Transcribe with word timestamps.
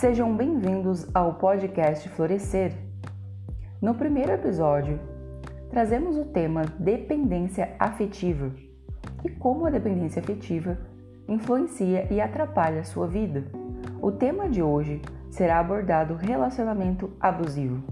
Sejam 0.00 0.34
bem-vindos 0.34 1.06
ao 1.14 1.34
podcast 1.34 2.08
Florescer. 2.08 2.72
No 3.82 3.94
primeiro 3.94 4.32
episódio, 4.32 4.98
trazemos 5.68 6.16
o 6.16 6.24
tema 6.24 6.62
dependência 6.78 7.76
afetiva 7.78 8.50
e 9.22 9.28
como 9.28 9.66
a 9.66 9.70
dependência 9.70 10.22
afetiva 10.22 10.78
influencia 11.28 12.10
e 12.10 12.18
atrapalha 12.18 12.80
a 12.80 12.84
sua 12.84 13.06
vida. 13.06 13.44
O 14.00 14.10
tema 14.10 14.48
de 14.48 14.62
hoje 14.62 15.02
será 15.28 15.58
abordado 15.60 16.14
relacionamento 16.14 17.10
abusivo. 17.20 17.84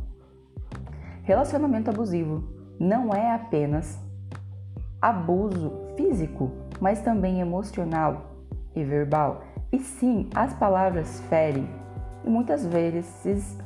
Relacionamento 1.25 1.91
abusivo 1.91 2.43
não 2.81 3.13
é 3.13 3.35
apenas 3.35 4.01
abuso 4.99 5.91
físico, 5.95 6.53
mas 6.81 7.03
também 7.03 7.43
emocional 7.43 8.35
e 8.75 8.83
verbal. 8.83 9.45
E 9.71 9.79
sim, 9.79 10.31
as 10.35 10.55
palavras 10.55 11.21
ferem 11.29 11.69
e 12.25 12.31
muitas 12.31 12.65
vezes 12.67 13.57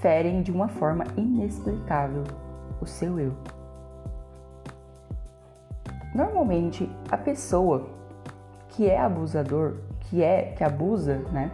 ferem 0.00 0.42
de 0.42 0.50
uma 0.50 0.68
forma 0.68 1.04
inexplicável 1.16 2.24
o 2.80 2.86
seu 2.86 3.18
eu. 3.18 3.32
Normalmente, 6.14 6.90
a 7.10 7.16
pessoa 7.16 7.88
que 8.68 8.88
é 8.88 9.00
abusador, 9.00 9.76
que 10.00 10.22
é 10.22 10.52
que 10.56 10.64
abusa, 10.64 11.18
né? 11.30 11.50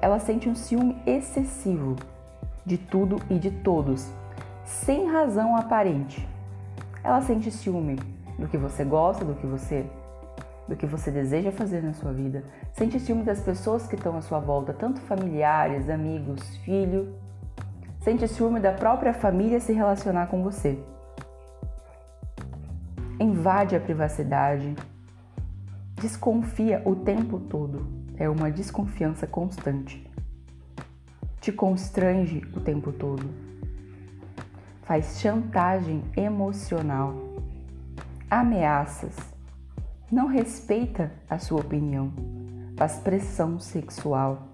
Ela 0.00 0.18
sente 0.18 0.48
um 0.48 0.54
ciúme 0.54 0.96
excessivo 1.06 1.96
de 2.64 2.78
tudo 2.78 3.20
e 3.28 3.38
de 3.38 3.50
todos, 3.50 4.10
sem 4.64 5.10
razão 5.10 5.56
aparente. 5.56 6.26
Ela 7.02 7.20
sente 7.20 7.50
ciúme 7.50 7.98
do 8.38 8.48
que 8.48 8.56
você 8.56 8.84
gosta, 8.84 9.24
do 9.24 9.34
que 9.34 9.46
você 9.46 9.86
do 10.68 10.76
que 10.76 10.86
você 10.86 11.10
deseja 11.10 11.52
fazer 11.52 11.82
na 11.82 11.92
sua 11.92 12.12
vida. 12.12 12.44
Sente 12.72 12.98
ciúme 12.98 13.22
das 13.22 13.40
pessoas 13.40 13.86
que 13.86 13.94
estão 13.94 14.16
à 14.16 14.20
sua 14.20 14.40
volta, 14.40 14.72
tanto 14.72 15.00
familiares, 15.00 15.88
amigos, 15.88 16.56
filho. 16.58 17.14
Sente 18.00 18.26
ciúme 18.28 18.60
da 18.60 18.72
própria 18.72 19.12
família 19.12 19.60
se 19.60 19.72
relacionar 19.72 20.26
com 20.26 20.42
você. 20.42 20.78
Invade 23.20 23.76
a 23.76 23.80
privacidade. 23.80 24.74
Desconfia 25.94 26.82
o 26.84 26.96
tempo 26.96 27.38
todo. 27.38 27.86
É 28.16 28.28
uma 28.28 28.50
desconfiança 28.50 29.26
constante. 29.26 30.10
Te 31.40 31.52
constrange 31.52 32.42
o 32.54 32.60
tempo 32.60 32.92
todo. 32.92 33.28
Faz 34.82 35.20
chantagem 35.20 36.02
emocional. 36.16 37.14
Ameaças 38.30 39.33
não 40.14 40.28
respeita 40.28 41.10
a 41.28 41.40
sua 41.40 41.60
opinião, 41.60 42.12
faz 42.76 42.98
pressão 42.98 43.58
sexual, 43.58 44.46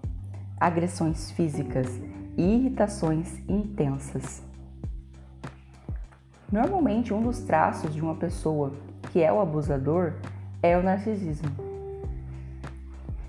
agressões 0.59 1.31
físicas 1.33 1.87
e 2.35 2.43
irritações 2.43 3.39
intensas. 3.47 4.43
Normalmente, 6.51 7.13
um 7.13 7.21
dos 7.21 7.41
traços 7.41 7.93
de 7.95 8.01
uma 8.01 8.15
pessoa 8.15 8.73
que 9.13 9.23
é 9.23 9.31
o 9.31 9.39
abusador 9.39 10.15
é 10.63 10.79
o 10.79 10.83
narcisismo. 10.83 11.51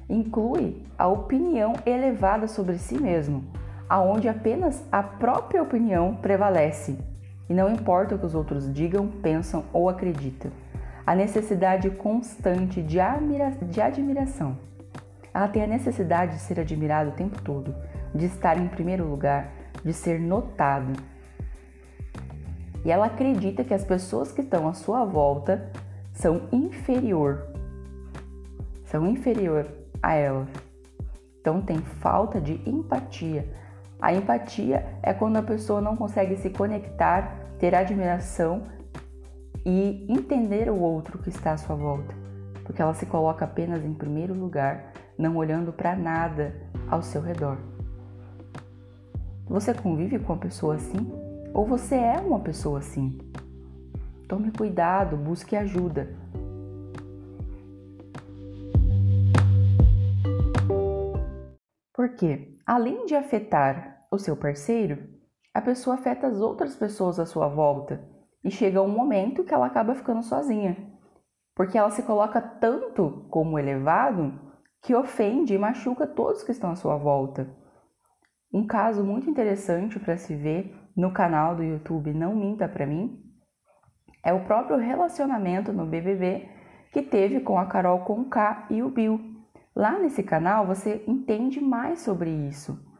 Inclui 0.09 0.81
a 0.97 1.07
opinião 1.07 1.73
elevada 1.85 2.47
sobre 2.47 2.77
si 2.77 2.97
mesmo, 2.97 3.43
aonde 3.89 4.29
apenas 4.29 4.81
a 4.89 5.03
própria 5.03 5.61
opinião 5.61 6.15
prevalece 6.15 6.97
e 7.49 7.53
não 7.53 7.69
importa 7.69 8.15
o 8.15 8.19
que 8.19 8.25
os 8.25 8.35
outros 8.35 8.73
digam, 8.73 9.09
pensam 9.21 9.65
ou 9.73 9.89
acreditam 9.89 10.49
a 11.11 11.15
necessidade 11.15 11.89
constante 11.89 12.81
de, 12.81 12.97
admira 12.97 13.51
de 13.61 13.81
admiração. 13.81 14.57
Ela 15.33 15.49
tem 15.49 15.61
a 15.61 15.67
necessidade 15.67 16.37
de 16.37 16.39
ser 16.39 16.57
admirada 16.57 17.09
o 17.09 17.13
tempo 17.13 17.41
todo, 17.41 17.75
de 18.15 18.27
estar 18.27 18.57
em 18.57 18.69
primeiro 18.69 19.05
lugar, 19.05 19.51
de 19.83 19.91
ser 19.91 20.21
notada. 20.21 20.93
E 22.85 22.89
ela 22.89 23.07
acredita 23.07 23.61
que 23.61 23.73
as 23.73 23.83
pessoas 23.83 24.31
que 24.31 24.39
estão 24.39 24.69
à 24.69 24.73
sua 24.73 25.03
volta 25.03 25.69
são 26.13 26.47
inferior. 26.49 27.45
São 28.85 29.05
inferior 29.05 29.67
a 30.01 30.13
ela. 30.13 30.47
Então 31.41 31.61
tem 31.61 31.79
falta 31.79 32.39
de 32.39 32.53
empatia. 32.65 33.45
A 34.01 34.13
empatia 34.13 34.87
é 35.03 35.13
quando 35.13 35.35
a 35.35 35.43
pessoa 35.43 35.81
não 35.81 35.97
consegue 35.97 36.37
se 36.37 36.49
conectar, 36.51 37.35
ter 37.59 37.75
admiração 37.75 38.63
e 39.65 40.05
entender 40.09 40.69
o 40.69 40.79
outro 40.79 41.19
que 41.19 41.29
está 41.29 41.53
à 41.53 41.57
sua 41.57 41.75
volta, 41.75 42.13
porque 42.63 42.81
ela 42.81 42.93
se 42.93 43.05
coloca 43.05 43.45
apenas 43.45 43.83
em 43.85 43.93
primeiro 43.93 44.33
lugar, 44.33 44.93
não 45.17 45.35
olhando 45.37 45.71
para 45.71 45.95
nada 45.95 46.55
ao 46.89 47.01
seu 47.01 47.21
redor. 47.21 47.57
Você 49.47 49.73
convive 49.73 50.17
com 50.19 50.33
uma 50.33 50.39
pessoa 50.39 50.75
assim? 50.75 51.11
Ou 51.53 51.65
você 51.65 51.95
é 51.95 52.17
uma 52.19 52.39
pessoa 52.39 52.79
assim? 52.79 53.17
Tome 54.27 54.51
cuidado, 54.51 55.17
busque 55.17 55.55
ajuda. 55.55 56.15
Porque, 61.93 62.57
além 62.65 63.05
de 63.05 63.13
afetar 63.13 64.07
o 64.09 64.17
seu 64.17 64.35
parceiro, 64.35 64.97
a 65.53 65.61
pessoa 65.61 65.95
afeta 65.95 66.27
as 66.27 66.39
outras 66.39 66.75
pessoas 66.75 67.19
à 67.19 67.25
sua 67.25 67.49
volta 67.49 68.01
e 68.43 68.49
chega 68.49 68.81
um 68.81 68.87
momento 68.87 69.43
que 69.43 69.53
ela 69.53 69.67
acaba 69.67 69.95
ficando 69.95 70.23
sozinha, 70.23 70.77
porque 71.55 71.77
ela 71.77 71.91
se 71.91 72.03
coloca 72.03 72.41
tanto 72.41 73.25
como 73.29 73.59
elevado 73.59 74.33
que 74.81 74.95
ofende 74.95 75.53
e 75.53 75.57
machuca 75.57 76.07
todos 76.07 76.43
que 76.43 76.51
estão 76.51 76.71
à 76.71 76.75
sua 76.75 76.97
volta. 76.97 77.47
Um 78.53 78.65
caso 78.65 79.03
muito 79.03 79.29
interessante 79.29 79.99
para 79.99 80.17
se 80.17 80.35
ver 80.35 80.75
no 80.95 81.13
canal 81.13 81.55
do 81.55 81.63
YouTube 81.63 82.13
Não 82.13 82.35
Minta 82.35 82.67
Pra 82.67 82.85
Mim 82.85 83.21
é 84.23 84.33
o 84.33 84.43
próprio 84.45 84.77
relacionamento 84.77 85.71
no 85.71 85.85
BBB 85.85 86.49
que 86.91 87.01
teve 87.01 87.39
com 87.39 87.57
a 87.57 87.65
Carol 87.65 87.99
Conká 87.99 88.67
e 88.69 88.83
o 88.83 88.89
Bill. 88.89 89.19
Lá 89.75 89.97
nesse 89.97 90.21
canal 90.21 90.67
você 90.67 91.03
entende 91.07 91.61
mais 91.61 92.01
sobre 92.01 92.29
isso 92.29 92.90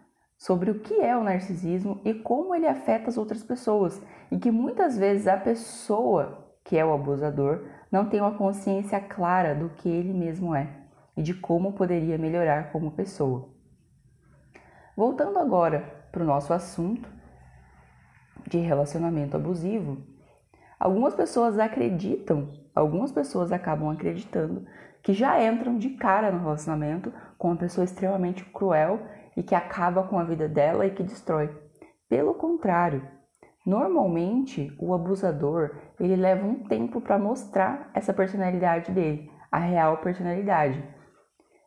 sobre 0.42 0.72
o 0.72 0.80
que 0.80 1.00
é 1.00 1.16
o 1.16 1.24
narcisismo 1.24 2.02
e 2.04 2.16
como 2.16 2.56
ele 2.56 2.66
afeta 2.66 3.10
as 3.10 3.18
outras 3.18 3.44
pessoas, 3.44 4.02
e 4.32 4.40
que 4.40 4.50
muitas 4.50 4.98
vezes 4.98 5.28
a 5.28 5.38
pessoa 5.38 6.56
que 6.64 6.76
é 6.76 6.84
o 6.84 6.92
abusador 6.92 7.68
não 7.92 8.10
tem 8.10 8.20
uma 8.20 8.36
consciência 8.36 9.00
clara 9.00 9.54
do 9.54 9.70
que 9.70 9.88
ele 9.88 10.12
mesmo 10.12 10.56
é 10.56 10.68
e 11.16 11.22
de 11.22 11.36
como 11.36 11.74
poderia 11.74 12.18
melhorar 12.18 12.72
como 12.72 12.90
pessoa. 12.90 13.50
Voltando 14.98 15.38
agora 15.38 16.08
para 16.12 16.24
o 16.24 16.26
nosso 16.26 16.52
assunto 16.52 17.08
de 18.48 18.58
relacionamento 18.58 19.38
abusivo, 19.38 20.00
algumas 20.80 21.14
pessoas 21.14 21.60
acreditam, 21.60 22.50
algumas 22.74 23.12
pessoas 23.12 23.52
acabam 23.52 23.92
acreditando 23.92 24.66
que 25.04 25.14
já 25.14 25.40
entram 25.44 25.78
de 25.78 25.92
cara 25.92 26.32
no 26.32 26.40
relacionamento 26.40 27.14
com 27.38 27.50
uma 27.50 27.58
pessoa 27.58 27.86
extremamente 27.86 28.44
cruel 28.46 29.02
e 29.42 29.44
que 29.44 29.56
acaba 29.56 30.04
com 30.04 30.20
a 30.20 30.24
vida 30.24 30.48
dela 30.48 30.86
e 30.86 30.92
que 30.92 31.02
destrói. 31.02 31.50
Pelo 32.08 32.36
contrário, 32.36 33.02
normalmente 33.66 34.72
o 34.80 34.94
abusador 34.94 35.76
ele 36.00 36.16
leva 36.16 36.46
um 36.46 36.64
tempo 36.66 37.02
para 37.02 37.18
mostrar 37.18 37.90
essa 37.96 38.14
personalidade 38.14 38.92
dele, 38.92 39.32
a 39.52 39.58
real 39.58 39.98
personalidade. 39.98 40.84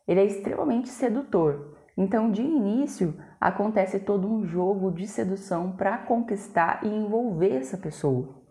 Ele 0.07 0.21
é 0.21 0.23
extremamente 0.23 0.87
sedutor. 0.87 1.75
Então, 1.97 2.31
de 2.31 2.41
início, 2.41 3.13
acontece 3.41 3.99
todo 3.99 4.25
um 4.25 4.45
jogo 4.45 4.89
de 4.89 5.05
sedução 5.05 5.75
para 5.75 5.97
conquistar 5.97 6.79
e 6.81 6.87
envolver 6.87 7.57
essa 7.57 7.77
pessoa. 7.77 8.41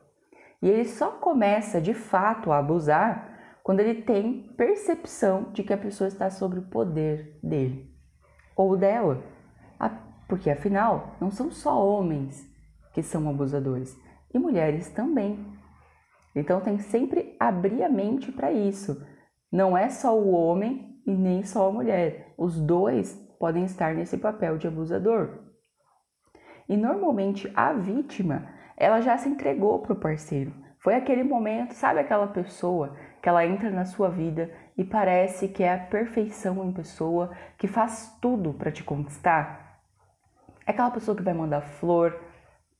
E 0.60 0.68
ele 0.68 0.84
só 0.84 1.12
começa 1.12 1.80
de 1.80 1.94
fato 1.94 2.52
a 2.52 2.58
abusar 2.58 3.32
quando 3.62 3.80
ele 3.80 4.02
tem 4.02 4.52
percepção 4.54 5.50
de 5.52 5.62
que 5.62 5.72
a 5.72 5.78
pessoa 5.78 6.08
está 6.08 6.28
sob 6.28 6.58
o 6.58 6.68
poder 6.68 7.38
dele 7.42 7.93
ou 8.56 8.76
dela. 8.76 9.22
Porque 10.28 10.50
afinal, 10.50 11.16
não 11.20 11.30
são 11.30 11.50
só 11.50 11.86
homens 11.86 12.50
que 12.92 13.02
são 13.02 13.28
abusadores, 13.28 13.96
e 14.32 14.38
mulheres 14.38 14.88
também. 14.88 15.44
Então 16.34 16.60
tem 16.60 16.76
que 16.76 16.84
sempre 16.84 17.36
abrir 17.38 17.82
a 17.82 17.88
mente 17.88 18.32
para 18.32 18.52
isso. 18.52 19.04
Não 19.52 19.76
é 19.76 19.88
só 19.88 20.18
o 20.18 20.30
homem 20.30 21.00
e 21.06 21.12
nem 21.12 21.42
só 21.42 21.68
a 21.68 21.72
mulher. 21.72 22.34
Os 22.38 22.60
dois 22.60 23.14
podem 23.38 23.64
estar 23.64 23.94
nesse 23.94 24.16
papel 24.16 24.58
de 24.58 24.66
abusador. 24.66 25.38
E 26.68 26.76
normalmente 26.76 27.52
a 27.54 27.72
vítima, 27.72 28.48
ela 28.76 29.00
já 29.00 29.16
se 29.18 29.28
entregou 29.28 29.80
pro 29.80 29.96
parceiro. 29.96 30.52
Foi 30.78 30.94
aquele 30.94 31.22
momento, 31.22 31.72
sabe 31.72 32.00
aquela 32.00 32.26
pessoa 32.26 32.96
que 33.22 33.28
ela 33.28 33.46
entra 33.46 33.70
na 33.70 33.84
sua 33.84 34.08
vida 34.08 34.50
e 34.76 34.84
parece 34.84 35.48
que 35.48 35.62
é 35.62 35.72
a 35.72 35.78
perfeição 35.78 36.64
em 36.64 36.72
pessoa, 36.72 37.30
que 37.56 37.66
faz 37.66 38.16
tudo 38.20 38.52
para 38.52 38.72
te 38.72 38.82
conquistar? 38.82 39.80
É 40.66 40.72
aquela 40.72 40.90
pessoa 40.90 41.16
que 41.16 41.22
vai 41.22 41.34
mandar 41.34 41.60
flor, 41.60 42.18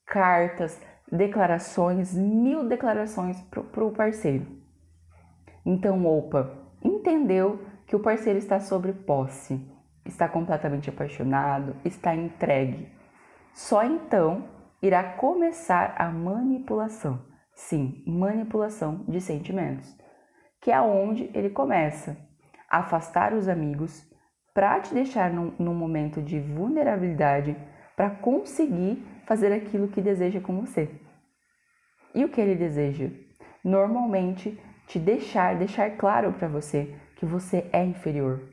cartas, 0.07 0.81
declarações, 1.11 2.15
mil 2.15 2.69
declarações 2.69 3.41
para 3.43 3.85
o 3.85 3.93
parceiro. 3.93 4.47
Então, 5.65 6.05
opa, 6.07 6.51
entendeu 6.83 7.65
que 7.87 7.95
o 7.95 8.01
parceiro 8.01 8.39
está 8.39 8.61
sobre 8.61 8.93
posse, 8.93 9.61
está 10.05 10.29
completamente 10.29 10.91
apaixonado, 10.91 11.77
está 11.85 12.15
entregue. 12.15 12.91
Só 13.53 13.85
então 13.85 14.49
irá 14.83 15.03
começar 15.03 15.95
a 15.97 16.09
manipulação. 16.11 17.23
Sim, 17.55 18.03
manipulação 18.07 19.05
de 19.07 19.21
sentimentos, 19.21 19.97
que 20.65 20.73
é 20.73 20.81
onde 20.81 21.31
ele 21.35 21.51
começa 21.51 22.17
a 22.71 22.79
afastar 22.79 23.35
os 23.35 23.49
amigos 23.49 24.03
para 24.55 24.81
te 24.81 24.95
deixar 24.95 25.31
num, 25.31 25.53
num 25.59 25.75
momento 25.75 26.23
de 26.23 26.41
vulnerabilidade 26.41 27.55
para 27.95 28.09
conseguir 28.09 29.05
fazer 29.27 29.53
aquilo 29.53 29.89
que 29.89 30.01
deseja 30.01 30.41
com 30.41 30.59
você. 30.59 30.89
E 32.15 32.25
o 32.25 32.31
que 32.31 32.41
ele 32.41 32.55
deseja? 32.55 33.11
Normalmente 33.63 34.59
te 34.87 34.99
deixar, 34.99 35.55
deixar 35.55 35.99
claro 35.99 36.33
para 36.33 36.49
você 36.49 36.99
que 37.17 37.27
você 37.27 37.69
é 37.71 37.85
inferior 37.85 38.49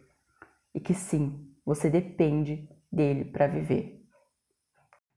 e 0.75 0.81
que 0.81 0.93
sim, 0.93 1.55
você 1.65 1.89
depende 1.89 2.67
dele 2.91 3.23
para 3.23 3.47
viver. 3.47 4.01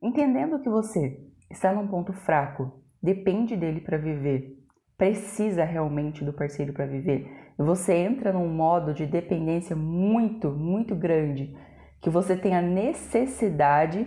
Entendendo 0.00 0.60
que 0.60 0.70
você 0.70 1.28
está 1.50 1.72
num 1.72 1.88
ponto 1.88 2.12
fraco, 2.12 2.84
depende 3.02 3.56
dele 3.56 3.80
para 3.80 3.98
viver, 3.98 4.53
precisa 4.96 5.64
realmente 5.64 6.24
do 6.24 6.32
parceiro 6.32 6.72
para 6.72 6.86
viver, 6.86 7.28
você 7.56 7.94
entra 7.94 8.32
num 8.32 8.48
modo 8.48 8.92
de 8.92 9.06
dependência 9.06 9.76
muito, 9.76 10.50
muito 10.50 10.94
grande, 10.94 11.56
que 12.00 12.10
você 12.10 12.36
tem 12.36 12.54
a 12.54 12.62
necessidade 12.62 14.06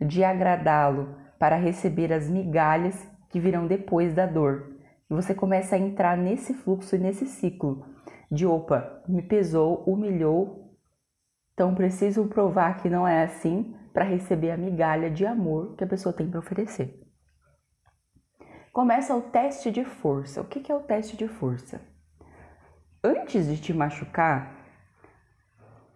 de 0.00 0.22
agradá-lo 0.22 1.16
para 1.38 1.56
receber 1.56 2.12
as 2.12 2.30
migalhas 2.30 2.96
que 3.30 3.40
virão 3.40 3.66
depois 3.66 4.14
da 4.14 4.26
dor. 4.26 4.76
E 5.10 5.14
você 5.14 5.34
começa 5.34 5.76
a 5.76 5.78
entrar 5.78 6.16
nesse 6.16 6.54
fluxo 6.54 6.94
e 6.96 6.98
nesse 6.98 7.26
ciclo 7.26 7.84
de 8.30 8.46
opa, 8.46 9.02
me 9.06 9.22
pesou, 9.22 9.84
humilhou, 9.86 10.76
então 11.52 11.74
preciso 11.74 12.26
provar 12.26 12.78
que 12.78 12.88
não 12.88 13.06
é 13.06 13.22
assim 13.22 13.74
para 13.92 14.04
receber 14.04 14.50
a 14.50 14.56
migalha 14.56 15.10
de 15.10 15.24
amor 15.24 15.76
que 15.76 15.84
a 15.84 15.86
pessoa 15.86 16.12
tem 16.12 16.28
para 16.28 16.40
oferecer. 16.40 17.03
Começa 18.74 19.14
o 19.14 19.22
teste 19.22 19.70
de 19.70 19.84
força. 19.84 20.40
O 20.40 20.44
que 20.44 20.70
é 20.70 20.74
o 20.74 20.80
teste 20.80 21.16
de 21.16 21.28
força? 21.28 21.80
Antes 23.04 23.46
de 23.46 23.56
te 23.56 23.72
machucar, 23.72 24.52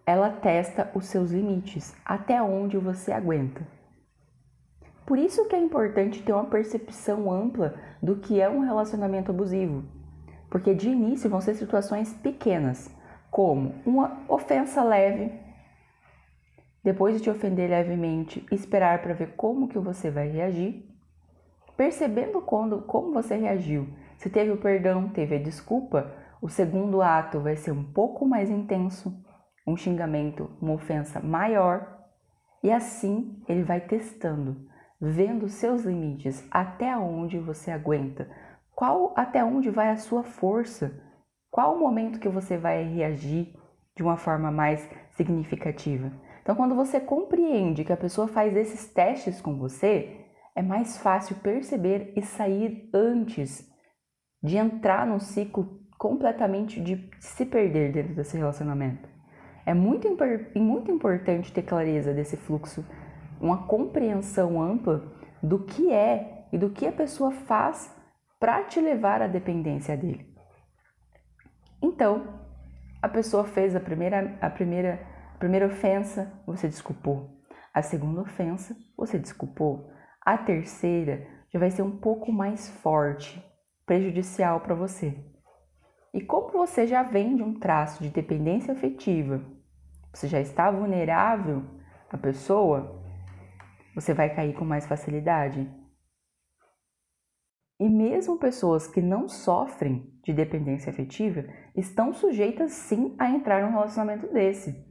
ela 0.05 0.29
testa 0.29 0.89
os 0.95 1.05
seus 1.07 1.29
limites, 1.29 1.93
até 2.05 2.41
onde 2.41 2.77
você 2.77 3.11
aguenta. 3.11 3.67
Por 5.05 5.17
isso 5.17 5.45
que 5.49 5.57
é 5.57 5.59
importante 5.59 6.23
ter 6.23 6.31
uma 6.31 6.45
percepção 6.45 7.29
ampla 7.29 7.75
do 8.01 8.15
que 8.15 8.39
é 8.39 8.49
um 8.49 8.61
relacionamento 8.61 9.31
abusivo. 9.31 9.83
Porque 10.49 10.73
de 10.73 10.87
início 10.87 11.29
vão 11.29 11.41
ser 11.41 11.55
situações 11.55 12.13
pequenas, 12.13 12.89
como 13.29 13.75
uma 13.85 14.23
ofensa 14.29 14.81
leve, 14.85 15.33
depois 16.81 17.17
de 17.17 17.23
te 17.23 17.29
ofender 17.29 17.69
levemente, 17.69 18.45
esperar 18.49 19.01
para 19.01 19.13
ver 19.13 19.33
como 19.35 19.67
que 19.67 19.77
você 19.77 20.09
vai 20.09 20.29
reagir, 20.29 20.88
percebendo 21.79 22.41
quando, 22.41 22.81
como 22.81 23.13
você 23.13 23.37
reagiu. 23.37 23.87
Se 24.17 24.29
teve 24.29 24.51
o 24.51 24.57
perdão, 24.57 25.07
teve 25.07 25.37
a 25.37 25.41
desculpa, 25.41 26.11
o 26.41 26.49
segundo 26.49 27.01
ato 27.01 27.39
vai 27.39 27.55
ser 27.55 27.71
um 27.71 27.85
pouco 27.85 28.25
mais 28.25 28.49
intenso, 28.49 29.17
um 29.65 29.77
xingamento, 29.77 30.49
uma 30.61 30.73
ofensa 30.73 31.21
maior, 31.21 32.03
e 32.61 32.69
assim 32.69 33.41
ele 33.47 33.63
vai 33.63 33.79
testando 33.79 34.67
vendo 34.99 35.47
seus 35.47 35.85
limites, 35.85 36.45
até 36.51 36.97
onde 36.97 37.39
você 37.39 37.71
aguenta, 37.71 38.29
qual 38.75 39.13
até 39.15 39.41
onde 39.41 39.69
vai 39.69 39.89
a 39.89 39.95
sua 39.95 40.23
força, 40.23 41.01
qual 41.49 41.75
o 41.75 41.79
momento 41.79 42.19
que 42.19 42.27
você 42.27 42.57
vai 42.57 42.83
reagir 42.83 43.55
de 43.95 44.03
uma 44.03 44.17
forma 44.17 44.51
mais 44.51 44.85
significativa. 45.11 46.11
Então, 46.41 46.57
quando 46.57 46.75
você 46.75 46.99
compreende 46.99 47.85
que 47.85 47.93
a 47.93 47.97
pessoa 47.97 48.27
faz 48.27 48.53
esses 48.57 48.91
testes 48.91 49.39
com 49.39 49.57
você, 49.57 50.18
é 50.55 50.61
mais 50.61 50.97
fácil 50.97 51.35
perceber 51.37 52.13
e 52.15 52.21
sair 52.21 52.89
antes 52.93 53.67
de 54.41 54.57
entrar 54.57 55.05
num 55.05 55.19
ciclo 55.19 55.79
completamente 55.97 56.81
de 56.81 57.09
se 57.19 57.45
perder 57.45 57.91
dentro 57.91 58.15
desse 58.15 58.37
relacionamento. 58.37 59.07
É 59.65 59.73
muito, 59.73 60.07
muito 60.55 60.91
importante 60.91 61.51
ter 61.51 61.63
clareza 61.63 62.13
desse 62.13 62.37
fluxo 62.37 62.85
uma 63.39 63.67
compreensão 63.67 64.61
ampla 64.61 65.03
do 65.41 65.63
que 65.63 65.91
é 65.91 66.47
e 66.51 66.57
do 66.57 66.69
que 66.69 66.87
a 66.87 66.91
pessoa 66.91 67.31
faz 67.31 67.93
para 68.39 68.63
te 68.63 68.79
levar 68.79 69.21
à 69.21 69.27
dependência 69.27 69.95
dele. 69.95 70.33
Então, 71.81 72.39
a 73.01 73.07
pessoa 73.07 73.45
fez 73.45 73.75
a 73.75 73.79
primeira, 73.79 74.37
a 74.41 74.49
primeira, 74.49 74.99
a 75.35 75.37
primeira 75.37 75.67
ofensa, 75.67 76.31
você 76.45 76.67
desculpou. 76.67 77.29
A 77.73 77.81
segunda 77.81 78.21
ofensa, 78.21 78.75
você 78.97 79.17
desculpou. 79.17 79.89
A 80.21 80.37
terceira 80.37 81.27
já 81.51 81.59
vai 81.59 81.71
ser 81.71 81.81
um 81.81 81.97
pouco 81.97 82.31
mais 82.31 82.69
forte, 82.69 83.43
prejudicial 83.85 84.59
para 84.59 84.75
você. 84.75 85.17
E 86.13 86.21
como 86.21 86.51
você 86.51 86.87
já 86.87 87.03
vem 87.03 87.35
de 87.35 87.43
um 87.43 87.59
traço 87.59 88.03
de 88.03 88.09
dependência 88.09 88.73
afetiva, 88.73 89.41
você 90.13 90.27
já 90.27 90.39
está 90.39 90.71
vulnerável 90.71 91.63
à 92.09 92.17
pessoa, 92.17 93.03
você 93.93 94.13
vai 94.13 94.33
cair 94.33 94.53
com 94.55 94.65
mais 94.65 94.87
facilidade. 94.87 95.69
E 97.79 97.87
mesmo 97.87 98.37
pessoas 98.37 98.87
que 98.87 99.01
não 99.01 99.27
sofrem 99.27 100.13
de 100.23 100.33
dependência 100.33 100.89
afetiva 100.89 101.45
estão 101.75 102.11
sujeitas 102.11 102.73
sim 102.73 103.15
a 103.17 103.29
entrar 103.29 103.63
num 103.63 103.71
relacionamento 103.71 104.27
desse. 104.33 104.85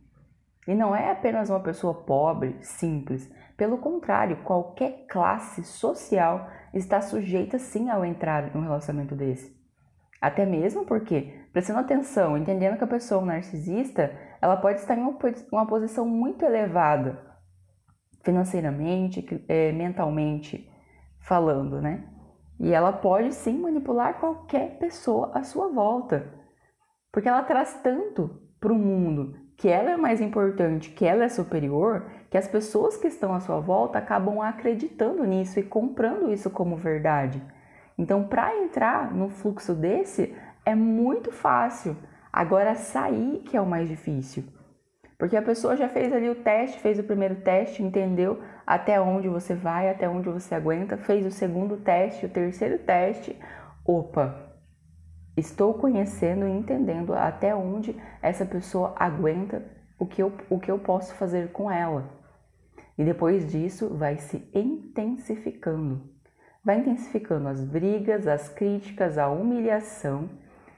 E 0.67 0.75
não 0.75 0.95
é 0.95 1.11
apenas 1.11 1.51
uma 1.51 1.61
pessoa 1.61 2.03
pobre, 2.05 2.57
simples. 2.61 3.31
Pelo 3.58 3.78
contrário, 3.78 4.44
qualquer 4.44 5.05
classe 5.08 5.64
social 5.64 6.49
está 6.72 7.00
sujeita 7.00 7.58
sim 7.58 7.90
ao 7.90 8.05
entrar 8.05 8.55
num 8.55 8.62
relacionamento 8.62 9.16
desse. 9.16 9.52
Até 10.20 10.46
mesmo 10.46 10.87
porque, 10.87 11.44
prestando 11.52 11.81
atenção, 11.81 12.38
entendendo 12.38 12.78
que 12.78 12.84
a 12.84 12.88
pessoa 12.88 13.25
narcisista, 13.25 14.16
ela 14.40 14.56
pode 14.56 14.78
estar 14.78 14.96
em 14.96 15.02
uma 15.50 15.66
posição 15.66 16.06
muito 16.06 16.44
elevada 16.44 17.20
financeiramente, 18.22 19.26
é, 19.49 19.72
mentalmente 19.72 20.70
falando, 21.19 21.82
né? 21.82 22.08
E 22.60 22.72
ela 22.72 22.93
pode 22.93 23.34
sim 23.34 23.58
manipular 23.58 24.20
qualquer 24.20 24.78
pessoa 24.78 25.32
à 25.34 25.43
sua 25.43 25.69
volta, 25.69 26.32
porque 27.10 27.29
ela 27.29 27.43
traz 27.43 27.81
tanto 27.82 28.41
para 28.60 28.72
o 28.72 28.79
mundo 28.79 29.47
que 29.58 29.69
ela 29.69 29.91
é 29.91 29.96
mais 29.96 30.20
importante, 30.20 30.91
que 30.91 31.05
ela 31.05 31.24
é 31.24 31.29
superior, 31.29 32.06
que 32.31 32.38
as 32.38 32.46
pessoas 32.46 32.96
que 32.96 33.08
estão 33.08 33.34
à 33.34 33.41
sua 33.41 33.58
volta 33.58 33.98
acabam 33.98 34.41
acreditando 34.41 35.24
nisso 35.24 35.58
e 35.58 35.65
comprando 35.65 36.32
isso 36.32 36.48
como 36.48 36.77
verdade. 36.77 37.43
Então, 37.98 38.22
para 38.22 38.56
entrar 38.56 39.12
no 39.12 39.29
fluxo 39.29 39.74
desse 39.74 40.32
é 40.65 40.77
muito 40.77 41.32
fácil. 41.32 41.96
Agora, 42.32 42.77
sair 42.77 43.43
que 43.44 43.56
é 43.56 43.60
o 43.60 43.67
mais 43.67 43.88
difícil. 43.88 44.44
Porque 45.19 45.36
a 45.36 45.43
pessoa 45.43 45.77
já 45.77 45.88
fez 45.88 46.12
ali 46.12 46.31
o 46.31 46.36
teste, 46.36 46.79
fez 46.79 46.96
o 47.00 47.03
primeiro 47.03 47.34
teste, 47.41 47.82
entendeu 47.82 48.41
até 48.65 49.00
onde 49.00 49.29
você 49.29 49.56
vai, 49.56 49.91
até 49.91 50.08
onde 50.08 50.29
você 50.29 50.55
aguenta, 50.55 50.96
fez 50.96 51.27
o 51.27 51.32
segundo 51.32 51.79
teste, 51.79 52.27
o 52.27 52.29
terceiro 52.29 52.79
teste. 52.79 53.36
Opa, 53.84 54.47
estou 55.39 55.75
conhecendo 55.75 56.47
e 56.47 56.51
entendendo 56.51 57.15
até 57.15 57.55
onde 57.55 57.97
essa 58.21 58.45
pessoa 58.45 58.95
aguenta 58.97 59.63
o 59.99 60.07
que 60.07 60.23
eu, 60.23 60.33
o 60.49 60.59
que 60.59 60.71
eu 60.71 60.79
posso 60.79 61.15
fazer 61.15 61.53
com 61.53 61.71
ela. 61.71 62.09
E 62.97 63.05
depois 63.05 63.51
disso 63.51 63.95
vai 63.95 64.19
se 64.19 64.49
intensificando. 64.55 66.03
Vai 66.65 66.79
intensificando 66.79 67.49
as 67.49 67.65
brigas, 67.65 68.27
as 68.27 68.49
críticas, 68.49 69.17
a 69.17 69.29
humilhação 69.29 70.29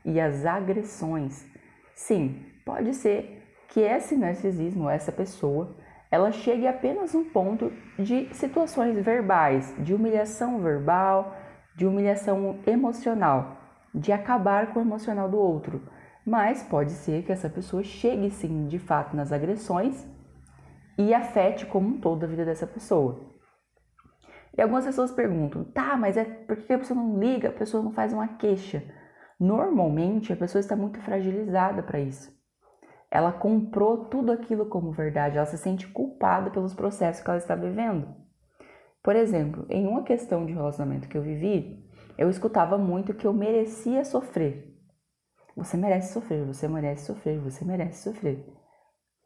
e 0.05 0.21
as 0.21 0.45
agressões. 0.45 1.47
Sim, 1.95 2.45
pode 2.65 2.95
ser 2.95 3.43
que 3.69 3.81
esse 3.81 4.17
narcisismo, 4.17 4.89
essa 4.89 5.11
pessoa, 5.11 5.77
ela 6.11 6.33
chegue 6.33 6.67
apenas 6.67 7.15
um 7.15 7.25
ponto 7.25 7.73
de 7.99 8.29
situações 8.35 8.99
verbais, 9.05 9.75
de 9.79 9.95
humilhação 9.95 10.61
verbal, 10.61 11.37
de 11.77 11.87
humilhação 11.87 12.59
emocional, 12.67 13.60
de 13.95 14.13
acabar 14.13 14.73
com 14.73 14.79
o 14.79 14.83
emocional 14.83 15.29
do 15.29 15.39
outro. 15.39 15.83
Mas 16.25 16.63
pode 16.63 16.93
ser 16.93 17.25
que 17.25 17.33
essa 17.33 17.49
pessoa 17.49 17.83
chegue 17.83 18.31
sim, 18.31 18.67
de 18.67 18.79
fato, 18.79 19.17
nas 19.17 19.33
agressões 19.33 20.07
e 20.99 21.15
afete 21.15 21.67
como 21.67 21.89
um 21.89 22.01
todo 22.01 22.25
a 22.25 22.27
vida 22.27 22.45
dessa 22.45 22.67
pessoa. 22.67 23.31
E 24.57 24.61
algumas 24.61 24.85
pessoas 24.85 25.11
perguntam: 25.11 25.65
tá, 25.65 25.97
mas 25.97 26.17
é 26.17 26.25
por 26.25 26.57
que 26.57 26.73
a 26.73 26.79
pessoa 26.79 27.01
não 27.01 27.19
liga, 27.19 27.49
a 27.49 27.53
pessoa 27.53 27.83
não 27.83 27.93
faz 27.93 28.13
uma 28.13 28.29
queixa? 28.29 28.83
Normalmente 29.39 30.33
a 30.33 30.37
pessoa 30.37 30.61
está 30.61 30.77
muito 30.77 31.01
fragilizada 31.01 31.83
para 31.83 31.99
isso. 31.99 32.31
Ela 33.11 33.33
comprou 33.33 34.05
tudo 34.05 34.31
aquilo 34.31 34.67
como 34.67 34.93
verdade, 34.93 35.37
ela 35.37 35.47
se 35.47 35.59
sente 35.59 35.89
culpada 35.89 36.51
pelos 36.51 36.75
processos 36.75 37.23
que 37.23 37.31
ela 37.31 37.39
está 37.39 37.55
vivendo. 37.55 38.07
Por 39.03 39.17
exemplo, 39.17 39.67
em 39.71 39.87
uma 39.89 40.03
questão 40.03 40.45
de 40.45 40.53
relacionamento 40.53 41.09
que 41.09 41.17
eu 41.17 41.23
vivi, 41.23 41.90
eu 42.17 42.29
escutava 42.31 42.77
muito 42.79 43.15
que 43.15 43.27
eu 43.27 43.33
merecia 43.33 44.05
sofrer. 44.05 44.77
Você 45.57 45.77
merece 45.77 46.13
sofrer, 46.13 46.45
você 46.45 46.69
merece 46.69 47.07
sofrer, 47.07 47.39
você 47.41 47.65
merece 47.65 48.03
sofrer. 48.03 48.47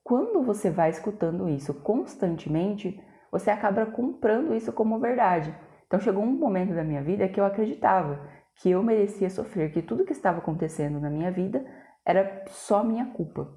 quando 0.03 0.43
você 0.43 0.71
vai 0.71 0.91
escutando 0.91 1.49
isso 1.49 1.73
constantemente, 1.73 3.01
você 3.33 3.51
acaba 3.51 3.87
comprando 3.87 4.55
isso 4.55 4.73
como 4.73 5.01
verdade. 5.01 5.55
Então 5.87 5.99
chegou 5.99 6.23
um 6.23 6.39
momento 6.39 6.75
da 6.75 6.85
minha 6.85 7.03
vida 7.03 7.29
que 7.29 7.41
eu 7.41 7.45
acreditava 7.45 8.21
que 8.57 8.71
eu 8.71 8.83
merecia 8.83 9.31
sofrer, 9.31 9.73
que 9.73 9.83
tudo 9.83 10.05
que 10.05 10.13
estava 10.13 10.39
acontecendo 10.39 11.01
na 11.01 11.11
minha 11.11 11.31
vida 11.31 11.65
era 12.05 12.45
só 12.49 12.85
minha 12.85 13.07
culpa. 13.07 13.49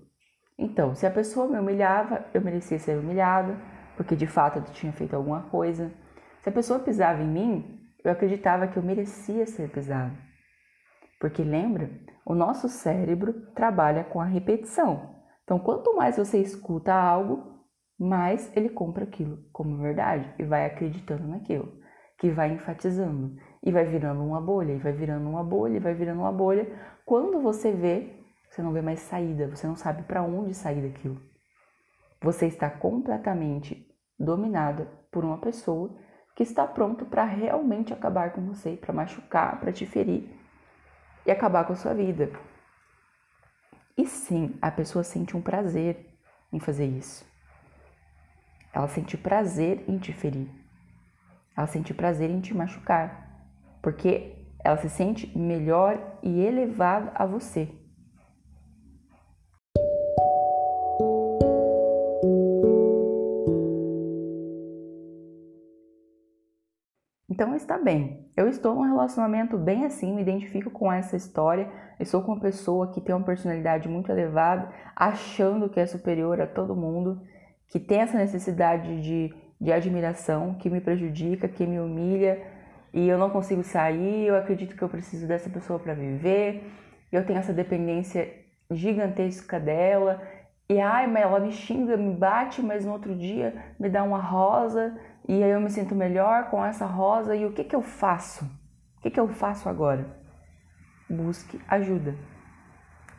Então, 0.58 0.96
se 0.96 1.06
a 1.06 1.12
pessoa 1.12 1.48
me 1.48 1.60
humilhava, 1.60 2.26
eu 2.34 2.42
merecia 2.42 2.80
ser 2.80 2.98
humilhada, 2.98 3.56
porque 3.96 4.16
de 4.16 4.26
fato 4.26 4.58
eu 4.58 4.64
tinha 4.64 4.92
feito 4.92 5.16
alguma 5.16 5.44
coisa. 5.44 5.92
Se 6.42 6.50
a 6.50 6.52
pessoa 6.52 6.80
pisava 6.80 7.22
em 7.22 7.28
mim, 7.28 7.87
eu 8.08 8.14
acreditava 8.14 8.68
que 8.68 8.78
eu 8.78 8.84
merecia 8.84 9.46
ser 9.46 9.70
pisado. 9.70 10.16
Porque 11.20 11.42
lembra, 11.44 11.90
o 12.26 12.36
nosso 12.36 12.70
cérebro 12.70 13.34
trabalha 13.54 14.04
com 14.04 14.22
a 14.22 14.26
repetição. 14.26 15.16
Então, 15.44 15.60
quanto 15.60 15.96
mais 15.96 16.18
você 16.18 16.40
escuta 16.40 16.94
algo, 16.94 17.58
mais 17.98 18.56
ele 18.56 18.70
compra 18.70 19.04
aquilo 19.04 19.40
como 19.52 19.78
verdade 19.78 20.32
e 20.38 20.44
vai 20.44 20.66
acreditando 20.66 21.28
naquilo, 21.28 21.74
que 22.20 22.30
vai 22.30 22.52
enfatizando 22.52 23.36
e 23.64 23.72
vai 23.72 23.86
virando 23.86 24.24
uma 24.24 24.40
bolha, 24.40 24.74
e 24.74 24.78
vai 24.78 24.94
virando 24.94 25.28
uma 25.28 25.44
bolha, 25.44 25.78
e 25.78 25.80
vai 25.80 25.94
virando 25.94 26.22
uma 26.22 26.32
bolha. 26.32 26.68
Quando 27.06 27.42
você 27.42 27.72
vê, 27.72 28.24
você 28.50 28.62
não 28.62 28.72
vê 28.72 28.82
mais 28.82 29.00
saída, 29.00 29.48
você 29.48 29.66
não 29.68 29.76
sabe 29.76 30.04
para 30.04 30.22
onde 30.22 30.54
sair 30.54 30.82
daquilo. 30.82 31.20
Você 32.22 32.46
está 32.46 32.70
completamente 32.70 33.88
dominada 34.20 34.88
por 35.12 35.26
uma 35.26 35.38
pessoa 35.38 35.96
que 36.38 36.44
está 36.44 36.68
pronto 36.68 37.04
para 37.04 37.24
realmente 37.24 37.92
acabar 37.92 38.32
com 38.32 38.46
você, 38.46 38.78
para 38.78 38.94
machucar, 38.94 39.60
para 39.60 39.74
te 39.74 39.88
ferir 39.88 40.30
e 41.26 41.32
acabar 41.32 41.66
com 41.66 41.74
a 41.74 41.76
sua 41.76 41.96
vida. 41.96 42.30
E 43.98 44.06
sim, 44.06 44.56
a 44.62 44.70
pessoa 44.70 45.04
sente 45.04 45.36
um 45.36 45.42
prazer 45.42 45.98
em 46.54 46.60
fazer 46.60 46.86
isso. 46.86 47.26
Ela 48.72 48.88
sente 48.88 49.18
prazer 49.18 49.84
em 49.88 49.98
te 49.98 50.14
ferir. 50.14 50.48
Ela 51.58 51.66
sente 51.66 51.92
prazer 51.92 52.30
em 52.30 52.40
te 52.40 52.54
machucar. 52.54 53.50
Porque 53.82 54.36
ela 54.64 54.78
se 54.78 54.92
sente 54.92 55.36
melhor 55.36 56.20
e 56.22 56.40
elevada 56.40 57.14
a 57.16 57.26
você. 57.26 57.68
Então 67.38 67.56
está 67.56 67.78
bem. 67.78 68.26
Eu 68.36 68.50
estou 68.50 68.74
num 68.74 68.82
relacionamento 68.82 69.60
bem 69.60 69.86
assim, 69.86 70.12
me 70.12 70.24
identifico 70.24 70.72
com 70.72 70.92
essa 70.92 71.16
história. 71.16 71.70
Eu 72.00 72.04
sou 72.08 72.24
com 72.24 72.32
uma 72.32 72.42
pessoa 72.42 72.92
que 72.92 73.00
tem 73.00 73.14
uma 73.14 73.24
personalidade 73.24 73.88
muito 73.88 74.12
elevada, 74.12 74.74
achando 74.96 75.70
que 75.70 75.80
é 75.80 75.86
superior 75.86 76.42
a 76.42 76.48
todo 76.48 76.76
mundo, 76.76 77.22
que 77.68 77.80
tem 77.80 78.00
essa 78.00 78.18
necessidade 78.18 79.04
de, 79.04 79.32
de 79.62 79.72
admiração, 79.72 80.56
que 80.56 80.68
me 80.68 80.82
prejudica, 80.82 81.48
que 81.48 81.64
me 81.68 81.80
humilha, 81.80 82.42
e 82.92 83.08
eu 83.08 83.20
não 83.20 83.30
consigo 83.30 83.64
sair. 83.64 84.26
Eu 84.26 84.36
acredito 84.36 84.76
que 84.76 84.82
eu 84.82 84.90
preciso 84.90 85.28
dessa 85.28 85.48
pessoa 85.48 85.78
para 85.78 85.94
viver. 85.94 86.64
Eu 87.12 87.24
tenho 87.24 87.38
essa 87.38 87.54
dependência 87.54 88.34
gigantesca 88.72 89.60
dela. 89.60 90.24
E 90.68 90.80
ai, 90.80 91.06
mas 91.06 91.22
ela 91.22 91.40
me 91.40 91.52
xinga, 91.52 91.96
me 91.98 92.16
bate, 92.16 92.64
mas 92.64 92.84
no 92.84 92.94
outro 92.94 93.16
dia 93.16 93.54
me 93.80 93.90
dá 93.90 94.02
uma 94.02 94.18
rosa 94.20 95.00
e 95.28 95.44
aí 95.44 95.52
eu 95.52 95.60
me 95.60 95.70
sinto 95.70 95.94
melhor 95.94 96.50
com 96.50 96.64
essa 96.64 96.86
rosa 96.86 97.36
e 97.36 97.46
o 97.46 97.52
que, 97.52 97.64
que 97.64 97.76
eu 97.76 97.82
faço? 97.82 98.46
O 98.98 99.02
que, 99.02 99.12
que 99.12 99.20
eu 99.20 99.28
faço 99.28 99.68
agora? 99.68 100.18
Busque 101.10 101.60
ajuda. 101.68 102.16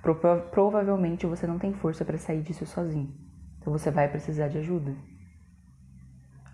Pro 0.00 0.15
provavelmente 0.50 1.27
você 1.27 1.47
não 1.47 1.59
tem 1.59 1.75
força 1.75 2.05
para 2.05 2.17
sair 2.17 2.41
disso 2.41 2.65
sozinho. 2.65 3.15
Então 3.59 3.73
você 3.73 3.91
vai 3.91 4.09
precisar 4.09 4.49
de 4.49 4.59
ajuda. 4.59 4.97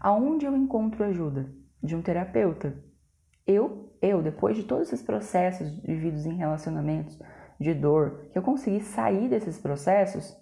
Aonde 0.01 0.45
eu 0.45 0.57
encontro 0.57 1.05
ajuda? 1.05 1.49
De 1.81 1.95
um 1.95 2.03
terapeuta. 2.03 2.77
Eu, 3.47 3.97
eu, 4.03 4.23
depois 4.23 4.57
de 4.57 4.65
todos 4.65 4.89
esses 4.89 5.05
processos 5.05 5.71
vividos 5.83 6.27
em 6.27 6.35
relacionamentos 6.35 7.19
de 7.61 7.75
dor, 7.75 8.29
que 8.33 8.39
eu 8.39 8.43
consegui 8.43 8.81
sair 8.81 9.29
desses 9.29 9.59
processos, 9.59 10.37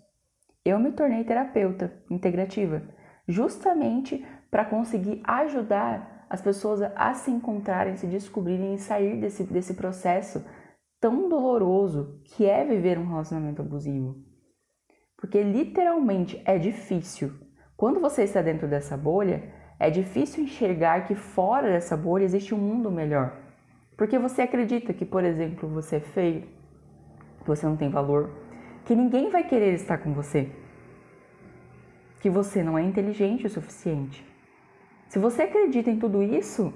eu 0.64 0.78
me 0.78 0.92
tornei 0.92 1.24
terapeuta 1.24 1.92
integrativa, 2.08 2.82
justamente 3.28 4.24
para 4.52 4.66
conseguir 4.66 5.22
ajudar 5.24 6.26
as 6.28 6.42
pessoas 6.42 6.82
a 6.94 7.14
se 7.14 7.30
encontrarem, 7.30 7.96
se 7.96 8.06
descobrirem 8.06 8.74
e 8.74 8.78
sair 8.78 9.18
desse, 9.18 9.44
desse 9.44 9.72
processo 9.72 10.44
tão 11.00 11.26
doloroso 11.26 12.20
que 12.26 12.44
é 12.44 12.62
viver 12.62 12.98
um 12.98 13.08
relacionamento 13.08 13.62
abusivo. 13.62 14.22
Porque 15.16 15.42
literalmente 15.42 16.42
é 16.44 16.58
difícil. 16.58 17.32
Quando 17.74 17.98
você 17.98 18.24
está 18.24 18.42
dentro 18.42 18.68
dessa 18.68 18.94
bolha, 18.94 19.42
é 19.78 19.88
difícil 19.88 20.44
enxergar 20.44 21.06
que 21.06 21.14
fora 21.14 21.68
dessa 21.68 21.96
bolha 21.96 22.24
existe 22.24 22.54
um 22.54 22.58
mundo 22.58 22.90
melhor. 22.90 23.34
Porque 23.96 24.18
você 24.18 24.42
acredita 24.42 24.92
que, 24.92 25.06
por 25.06 25.24
exemplo, 25.24 25.66
você 25.66 25.96
é 25.96 26.00
feio, 26.00 26.42
que 27.40 27.46
você 27.46 27.64
não 27.64 27.76
tem 27.76 27.88
valor, 27.88 28.30
que 28.84 28.94
ninguém 28.94 29.30
vai 29.30 29.44
querer 29.44 29.72
estar 29.72 29.96
com 29.96 30.12
você, 30.12 30.50
que 32.20 32.28
você 32.28 32.62
não 32.62 32.76
é 32.76 32.82
inteligente 32.82 33.46
o 33.46 33.50
suficiente, 33.50 34.31
se 35.12 35.18
você 35.18 35.42
acredita 35.42 35.90
em 35.90 35.98
tudo 35.98 36.22
isso, 36.22 36.72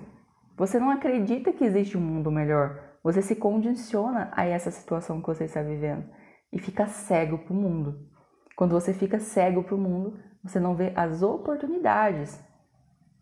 você 0.59 0.79
não 0.79 0.91
acredita 0.91 1.55
que 1.55 1.65
existe 1.65 1.97
um 1.97 2.03
mundo 2.03 2.31
melhor. 2.31 2.79
Você 3.03 3.23
se 3.23 3.35
condiciona 3.35 4.31
a 4.31 4.45
essa 4.45 4.71
situação 4.71 5.23
que 5.23 5.27
você 5.27 5.45
está 5.45 5.63
vivendo 5.63 6.05
e 6.53 6.59
fica 6.59 6.87
cego 6.87 7.39
para 7.39 7.55
o 7.55 7.57
mundo. 7.57 7.99
Quando 8.55 8.73
você 8.73 8.93
fica 8.93 9.19
cego 9.19 9.63
para 9.63 9.75
o 9.75 9.79
mundo, 9.79 10.19
você 10.45 10.61
não 10.61 10.77
vê 10.77 10.93
as 10.95 11.23
oportunidades 11.23 12.39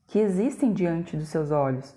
que 0.08 0.18
existem 0.18 0.72
diante 0.72 1.16
dos 1.16 1.28
seus 1.28 1.52
olhos. 1.52 1.96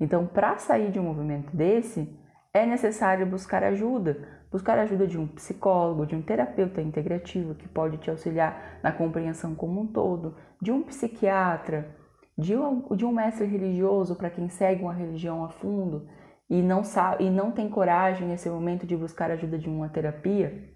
Então, 0.00 0.26
para 0.26 0.56
sair 0.56 0.90
de 0.90 0.98
um 0.98 1.04
movimento 1.04 1.54
desse, 1.54 2.18
é 2.54 2.64
necessário 2.64 3.26
buscar 3.26 3.62
ajuda, 3.62 4.26
buscar 4.50 4.78
ajuda 4.78 5.06
de 5.06 5.18
um 5.18 5.26
psicólogo, 5.26 6.06
de 6.06 6.16
um 6.16 6.22
terapeuta 6.22 6.80
integrativo 6.80 7.54
que 7.54 7.68
pode 7.68 7.98
te 7.98 8.08
auxiliar 8.08 8.78
na 8.82 8.90
compreensão 8.90 9.54
como 9.54 9.82
um 9.82 9.86
todo, 9.86 10.34
de 10.62 10.72
um 10.72 10.82
psiquiatra, 10.82 12.02
de 12.36 12.56
um, 12.56 12.94
de 12.96 13.04
um 13.04 13.12
mestre 13.12 13.46
religioso 13.46 14.16
para 14.16 14.30
quem 14.30 14.48
segue 14.48 14.82
uma 14.82 14.92
religião 14.92 15.44
a 15.44 15.48
fundo 15.48 16.08
e 16.50 16.60
não 16.60 16.82
sabe 16.82 17.24
e 17.24 17.30
não 17.30 17.50
tem 17.50 17.68
coragem 17.68 18.28
nesse 18.28 18.48
momento 18.50 18.86
de 18.86 18.96
buscar 18.96 19.30
ajuda 19.30 19.58
de 19.58 19.68
uma 19.68 19.88
terapia, 19.88 20.74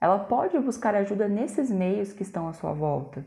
ela 0.00 0.18
pode 0.18 0.58
buscar 0.58 0.94
ajuda 0.94 1.28
nesses 1.28 1.70
meios 1.70 2.12
que 2.12 2.22
estão 2.22 2.48
à 2.48 2.52
sua 2.52 2.72
volta. 2.72 3.24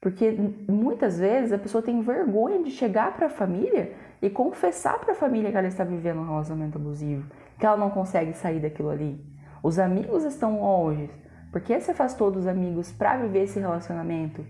Porque 0.00 0.30
muitas 0.68 1.18
vezes 1.18 1.52
a 1.52 1.58
pessoa 1.58 1.82
tem 1.82 2.02
vergonha 2.02 2.62
de 2.62 2.70
chegar 2.70 3.16
para 3.16 3.26
a 3.26 3.30
família 3.30 3.94
e 4.20 4.28
confessar 4.28 4.98
para 5.00 5.12
a 5.12 5.16
família 5.16 5.50
que 5.50 5.56
ela 5.56 5.66
está 5.66 5.82
vivendo 5.82 6.20
um 6.20 6.26
relacionamento 6.26 6.76
abusivo, 6.76 7.26
que 7.58 7.64
ela 7.64 7.78
não 7.78 7.88
consegue 7.88 8.34
sair 8.34 8.60
daquilo 8.60 8.90
ali. 8.90 9.18
Os 9.62 9.78
amigos 9.78 10.24
estão 10.24 10.60
longe. 10.60 11.10
Por 11.50 11.62
que 11.62 11.80
você 11.80 11.92
afastou 11.92 12.30
dos 12.30 12.46
amigos 12.46 12.92
para 12.92 13.16
viver 13.16 13.44
esse 13.44 13.58
relacionamento? 13.58 14.44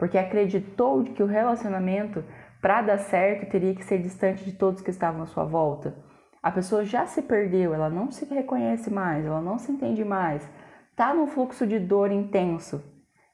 Porque 0.00 0.16
acreditou 0.16 1.04
que 1.04 1.22
o 1.22 1.26
relacionamento, 1.26 2.24
para 2.58 2.80
dar 2.80 2.96
certo, 2.96 3.50
teria 3.50 3.74
que 3.74 3.84
ser 3.84 3.98
distante 3.98 4.42
de 4.42 4.52
todos 4.52 4.80
que 4.80 4.88
estavam 4.88 5.20
à 5.20 5.26
sua 5.26 5.44
volta. 5.44 5.94
A 6.42 6.50
pessoa 6.50 6.86
já 6.86 7.04
se 7.04 7.20
perdeu, 7.20 7.74
ela 7.74 7.90
não 7.90 8.10
se 8.10 8.24
reconhece 8.24 8.90
mais, 8.90 9.26
ela 9.26 9.42
não 9.42 9.58
se 9.58 9.70
entende 9.70 10.02
mais, 10.02 10.50
tá 10.96 11.12
num 11.12 11.26
fluxo 11.26 11.66
de 11.66 11.78
dor 11.78 12.10
intenso. 12.10 12.82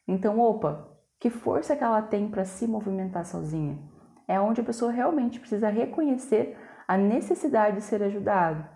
Então, 0.09 0.41
opa, 0.41 0.89
que 1.21 1.31
força 1.31 1.77
que 1.77 1.85
ela 1.85 2.03
tem 2.03 2.29
para 2.29 2.45
se 2.45 2.67
movimentar 2.67 3.25
sozinha? 3.25 3.79
É 4.27 4.41
onde 4.41 4.61
a 4.61 4.65
pessoa 4.65 4.91
realmente 4.91 5.39
precisa 5.39 5.69
reconhecer 5.69 6.59
a 6.89 6.97
necessidade 6.97 7.77
de 7.77 7.83
ser 7.83 8.03
ajudado, 8.03 8.67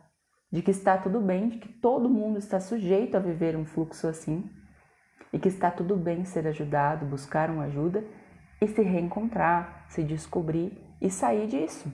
de 0.49 0.63
que 0.63 0.71
está 0.71 0.97
tudo 0.97 1.21
bem, 1.21 1.49
de 1.49 1.59
que 1.59 1.69
todo 1.69 2.09
mundo 2.09 2.39
está 2.39 2.61
sujeito 2.61 3.17
a 3.17 3.21
viver 3.21 3.57
um 3.57 3.65
fluxo 3.65 4.07
assim 4.07 4.49
e 5.33 5.39
que 5.39 5.49
está 5.49 5.71
tudo 5.71 5.97
bem 5.97 6.25
ser 6.25 6.47
ajudado, 6.47 7.07
buscar 7.07 7.51
uma 7.51 7.65
ajuda 7.65 8.05
e 8.61 8.67
se 8.67 8.83
reencontrar, 8.83 9.87
se 9.89 10.03
descobrir 10.03 10.77
e 11.01 11.11
sair 11.11 11.47
disso. 11.47 11.93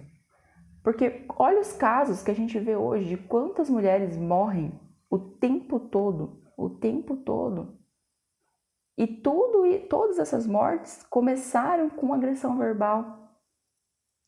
Porque 0.83 1.25
olha 1.37 1.61
os 1.61 1.73
casos 1.73 2.23
que 2.23 2.31
a 2.31 2.35
gente 2.35 2.59
vê 2.59 2.77
hoje 2.77 3.09
de 3.09 3.17
quantas 3.17 3.69
mulheres 3.69 4.17
morrem 4.17 4.73
o 5.11 5.19
tempo 5.19 5.79
todo, 5.79 6.43
o 6.57 6.71
tempo 6.71 7.17
todo. 7.17 7.77
E 8.97 9.07
tudo 9.07 9.67
e 9.67 9.81
todas 9.81 10.19
essas 10.19 10.47
mortes 10.47 11.05
começaram 11.11 11.91
com 11.91 12.15
agressão 12.15 12.57
verbal. 12.57 13.35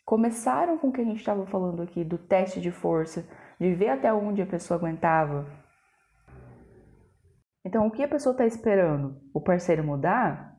Começaram 0.05 0.77
com 0.79 0.89
o 0.89 0.93
que 0.93 1.01
a 1.01 1.05
gente 1.05 1.19
estava 1.19 1.47
falando 1.47 1.83
aqui 1.83 2.05
do 2.05 2.19
teste 2.19 2.61
de 2.61 2.71
força, 2.71 3.27
de 3.59 3.75
ver 3.75 3.91
até 3.91 4.13
onde 4.13 4.43
a 4.43 4.47
pessoa 4.47 4.79
aguentava, 4.79 5.47
então, 7.69 7.87
o 7.87 7.91
que 7.91 8.03
a 8.03 8.09
pessoa 8.09 8.33
está 8.33 8.47
esperando? 8.47 9.21
O 9.31 9.43
parceiro 9.43 9.85
mudar? 9.85 10.59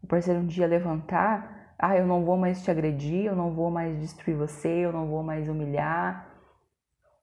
O 0.00 0.06
parceiro 0.06 0.38
um 0.38 0.46
dia 0.46 0.64
levantar? 0.64 1.74
Ah, 1.76 1.96
eu 1.96 2.06
não 2.06 2.24
vou 2.24 2.36
mais 2.36 2.62
te 2.62 2.70
agredir, 2.70 3.24
eu 3.24 3.34
não 3.34 3.52
vou 3.52 3.68
mais 3.68 3.98
destruir 3.98 4.36
você, 4.36 4.68
eu 4.68 4.92
não 4.92 5.08
vou 5.08 5.24
mais 5.24 5.48
humilhar. 5.48 6.32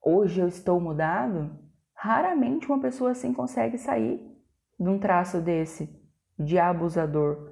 Hoje 0.04 0.42
eu 0.42 0.46
estou 0.46 0.78
mudado? 0.78 1.58
Raramente 1.94 2.66
uma 2.66 2.82
pessoa 2.82 3.12
assim 3.12 3.32
consegue 3.32 3.78
sair 3.78 4.20
de 4.78 4.88
um 4.90 4.98
traço 4.98 5.40
desse 5.40 5.88
de 6.38 6.58
abusador? 6.58 7.50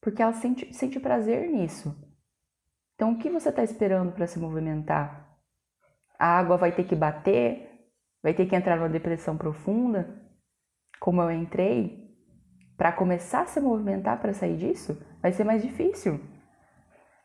Porque 0.00 0.22
ela 0.22 0.32
sente, 0.32 0.72
sente 0.72 0.98
prazer 0.98 1.50
nisso. 1.50 1.94
Então, 2.94 3.12
o 3.12 3.18
que 3.18 3.28
você 3.28 3.50
está 3.50 3.62
esperando 3.62 4.12
para 4.12 4.26
se 4.26 4.38
movimentar? 4.38 5.38
A 6.18 6.38
água 6.38 6.56
vai 6.56 6.72
ter 6.72 6.84
que 6.84 6.96
bater? 6.96 7.67
Vai 8.28 8.34
ter 8.34 8.44
que 8.44 8.54
entrar 8.54 8.76
numa 8.76 8.90
depressão 8.90 9.38
profunda? 9.38 10.20
Como 11.00 11.22
eu 11.22 11.30
entrei? 11.30 12.14
Para 12.76 12.92
começar 12.92 13.40
a 13.40 13.46
se 13.46 13.58
movimentar 13.58 14.20
para 14.20 14.34
sair 14.34 14.54
disso, 14.54 15.02
vai 15.22 15.32
ser 15.32 15.44
mais 15.44 15.62
difícil. 15.62 16.20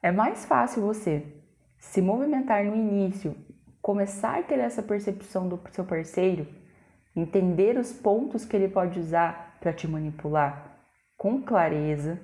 É 0.02 0.14
mais 0.14 0.46
fácil 0.46 0.82
você 0.82 1.44
se 1.78 2.02
movimentar 2.02 2.64
no 2.64 2.74
início, 2.74 3.36
começar 3.82 4.40
a 4.40 4.44
ter 4.44 4.60
essa 4.60 4.82
percepção 4.82 5.50
do 5.50 5.60
seu 5.72 5.84
parceiro, 5.84 6.48
entender 7.14 7.78
os 7.78 7.92
pontos 7.92 8.46
que 8.46 8.56
ele 8.56 8.70
pode 8.70 8.98
usar 8.98 9.58
para 9.60 9.74
te 9.74 9.86
manipular 9.86 10.88
com 11.18 11.42
clareza, 11.42 12.18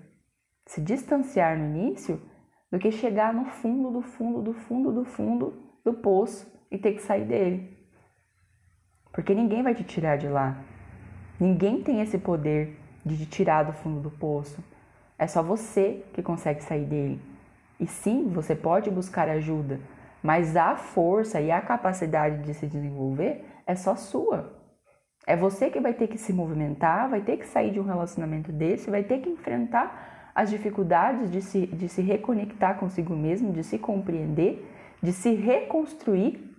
se 0.66 0.80
distanciar 0.80 1.58
no 1.58 1.66
início, 1.66 2.22
do 2.72 2.80
que 2.80 2.94
chegar 2.94 3.34
no 3.34 3.44
fundo 3.44 3.92
do 3.92 4.02
fundo 4.02 4.42
do 4.42 4.54
fundo 4.54 4.94
do 4.94 5.04
fundo 5.04 5.80
do 5.84 5.96
poço 5.96 6.50
e 6.72 6.78
ter 6.78 6.94
que 6.94 7.02
sair 7.02 7.26
dele. 7.26 7.79
Porque 9.20 9.36
ninguém 9.36 9.62
vai 9.62 9.76
te 9.76 9.84
tirar 9.84 10.16
de 10.16 10.30
lá. 10.30 10.56
Ninguém 11.38 11.84
tem 11.84 12.00
esse 12.00 12.18
poder 12.18 12.80
de 13.06 13.18
te 13.18 13.26
tirar 13.26 13.64
do 13.64 13.74
fundo 13.74 14.00
do 14.00 14.10
poço. 14.10 14.64
É 15.18 15.28
só 15.28 15.44
você 15.44 16.06
que 16.14 16.24
consegue 16.24 16.64
sair 16.64 16.86
dele. 16.86 17.22
E 17.78 17.86
sim, 17.86 18.30
você 18.30 18.56
pode 18.56 18.90
buscar 18.90 19.28
ajuda, 19.28 19.78
mas 20.24 20.56
a 20.56 20.78
força 20.78 21.42
e 21.42 21.52
a 21.52 21.60
capacidade 21.60 22.44
de 22.44 22.54
se 22.54 22.66
desenvolver 22.66 23.44
é 23.68 23.76
só 23.76 23.94
sua. 23.98 24.54
É 25.28 25.36
você 25.36 25.70
que 25.70 25.82
vai 25.82 25.94
ter 25.94 26.08
que 26.08 26.18
se 26.18 26.32
movimentar, 26.32 27.10
vai 27.10 27.20
ter 27.20 27.36
que 27.36 27.46
sair 27.46 27.72
de 27.72 27.80
um 27.82 27.84
relacionamento 27.84 28.54
desse, 28.54 28.90
vai 28.90 29.04
ter 29.04 29.20
que 29.20 29.28
enfrentar 29.28 30.32
as 30.34 30.50
dificuldades 30.50 31.30
de 31.30 31.42
se, 31.42 31.68
de 31.68 31.90
se 31.90 32.02
reconectar 32.02 32.80
consigo 32.80 33.14
mesmo, 33.14 33.52
de 33.52 33.66
se 33.66 33.78
compreender, 33.78 34.66
de 35.04 35.12
se 35.12 35.36
reconstruir, 35.36 36.56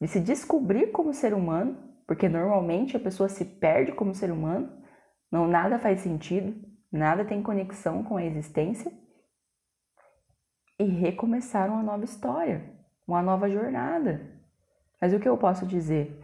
de 0.00 0.08
se 0.08 0.18
descobrir 0.18 0.90
como 0.90 1.14
ser 1.14 1.32
humano, 1.32 1.88
porque 2.10 2.28
normalmente 2.28 2.96
a 2.96 2.98
pessoa 2.98 3.28
se 3.28 3.44
perde 3.44 3.92
como 3.92 4.16
ser 4.16 4.32
humano, 4.32 4.68
não 5.30 5.46
nada 5.46 5.78
faz 5.78 6.00
sentido, 6.00 6.52
nada 6.90 7.24
tem 7.24 7.40
conexão 7.40 8.02
com 8.02 8.16
a 8.16 8.24
existência, 8.24 8.92
e 10.76 10.82
recomeçar 10.82 11.70
uma 11.70 11.84
nova 11.84 12.04
história, 12.04 12.68
uma 13.06 13.22
nova 13.22 13.48
jornada. 13.48 14.28
Mas 15.00 15.12
o 15.12 15.20
que 15.20 15.28
eu 15.28 15.38
posso 15.38 15.64
dizer? 15.64 16.20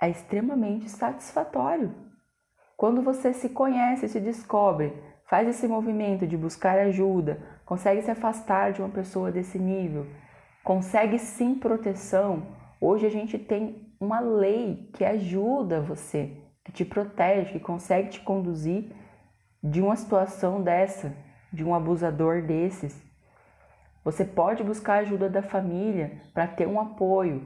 É 0.00 0.08
extremamente 0.08 0.88
satisfatório. 0.88 1.92
Quando 2.76 3.02
você 3.02 3.32
se 3.32 3.48
conhece, 3.48 4.08
se 4.08 4.20
descobre, 4.20 4.92
faz 5.28 5.48
esse 5.48 5.66
movimento 5.66 6.28
de 6.28 6.36
buscar 6.36 6.78
ajuda, 6.78 7.42
consegue 7.66 8.02
se 8.02 8.10
afastar 8.12 8.70
de 8.70 8.80
uma 8.80 8.90
pessoa 8.90 9.32
desse 9.32 9.58
nível, 9.58 10.06
consegue 10.62 11.18
sim 11.18 11.56
proteção. 11.56 12.56
Hoje 12.80 13.06
a 13.06 13.10
gente 13.10 13.36
tem 13.38 13.92
uma 14.00 14.20
lei 14.20 14.88
que 14.92 15.04
ajuda 15.04 15.80
você, 15.80 16.36
que 16.64 16.70
te 16.70 16.84
protege, 16.84 17.52
que 17.52 17.60
consegue 17.60 18.10
te 18.10 18.20
conduzir 18.20 18.92
de 19.62 19.82
uma 19.82 19.96
situação 19.96 20.62
dessa, 20.62 21.12
de 21.52 21.64
um 21.64 21.74
abusador 21.74 22.42
desses. 22.42 23.02
Você 24.04 24.24
pode 24.24 24.62
buscar 24.62 25.00
ajuda 25.00 25.28
da 25.28 25.42
família 25.42 26.20
para 26.32 26.46
ter 26.46 26.68
um 26.68 26.80
apoio, 26.80 27.44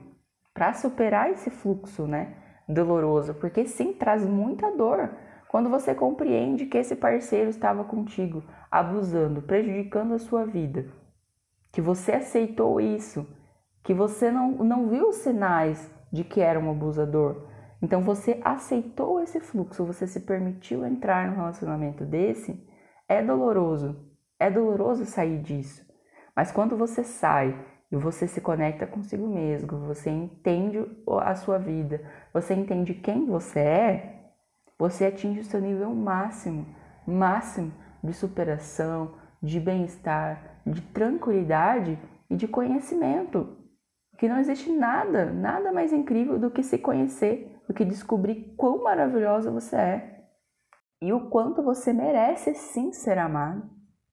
para 0.53 0.75
superar 0.75 1.31
esse 1.31 1.49
fluxo, 1.49 2.07
né, 2.07 2.35
doloroso, 2.69 3.33
porque 3.35 3.67
sim 3.67 3.95
traz 3.95 4.27
muita 4.27 4.71
dor. 4.77 5.11
Quando 5.49 5.71
você 5.71 5.95
compreende 5.95 6.67
que 6.67 6.77
esse 6.77 6.95
parceiro 6.95 7.49
estava 7.49 7.85
contigo, 7.85 8.45
abusando, 8.71 9.41
prejudicando 9.41 10.13
a 10.13 10.19
sua 10.19 10.45
vida, 10.45 10.87
que 11.71 11.81
você 11.81 12.13
aceitou 12.13 12.81
isso, 12.81 13.27
que 13.83 13.93
você 13.93 14.31
não, 14.31 14.53
não 14.53 14.89
viu 14.89 15.09
os 15.09 15.17
sinais 15.17 15.91
de 16.13 16.25
que 16.25 16.41
era 16.41 16.59
um 16.59 16.71
abusador, 16.71 17.49
então 17.83 18.01
você 18.03 18.41
aceitou 18.45 19.21
esse 19.21 19.41
fluxo, 19.41 19.85
você 19.85 20.07
se 20.07 20.21
permitiu 20.21 20.87
entrar 20.87 21.29
num 21.29 21.37
relacionamento 21.37 22.05
desse, 22.05 22.65
é 23.09 23.21
doloroso, 23.23 24.09
é 24.39 24.49
doloroso 24.49 25.05
sair 25.05 25.41
disso. 25.41 25.85
Mas 26.35 26.53
quando 26.53 26.77
você 26.77 27.03
sai 27.03 27.59
e 27.91 27.97
você 27.97 28.29
se 28.29 28.41
conecta 28.41 28.87
consigo 28.87 29.27
mesmo, 29.27 29.81
você 29.81 30.11
entende 30.11 30.79
a 31.23 31.35
sua 31.35 31.59
vida, 31.59 32.01
você 32.33 32.55
entende 32.55 32.95
quem 32.95 33.27
você 33.27 33.59
é, 33.59 34.23
você 34.79 35.07
atinge 35.07 35.41
o 35.41 35.45
seu 35.45 35.61
nível 35.61 35.95
máximo, 35.95 36.67
máximo 37.07 37.73
de 38.03 38.13
superação, 38.13 39.15
de 39.43 39.59
bem-estar, 39.59 40.61
de 40.65 40.81
tranquilidade 40.81 41.99
e 42.31 42.37
de 42.37 42.47
conhecimento. 42.47 43.62
Que 44.23 44.29
não 44.29 44.39
existe 44.39 44.71
nada, 44.71 45.33
nada 45.33 45.73
mais 45.73 45.93
incrível 45.93 46.39
do 46.39 46.49
que 46.49 46.63
se 46.63 46.79
conhecer, 46.79 47.61
do 47.67 47.75
que 47.75 47.85
descobrir 47.85 48.55
quão 48.57 48.81
maravilhosa 48.81 49.51
você 49.51 49.75
é 49.75 50.25
e 51.03 51.13
o 51.13 51.29
quanto 51.29 51.61
você 51.61 51.93
merece 51.93 52.55
sim 52.55 52.93
ser 52.93 53.19
amado, 53.19 53.69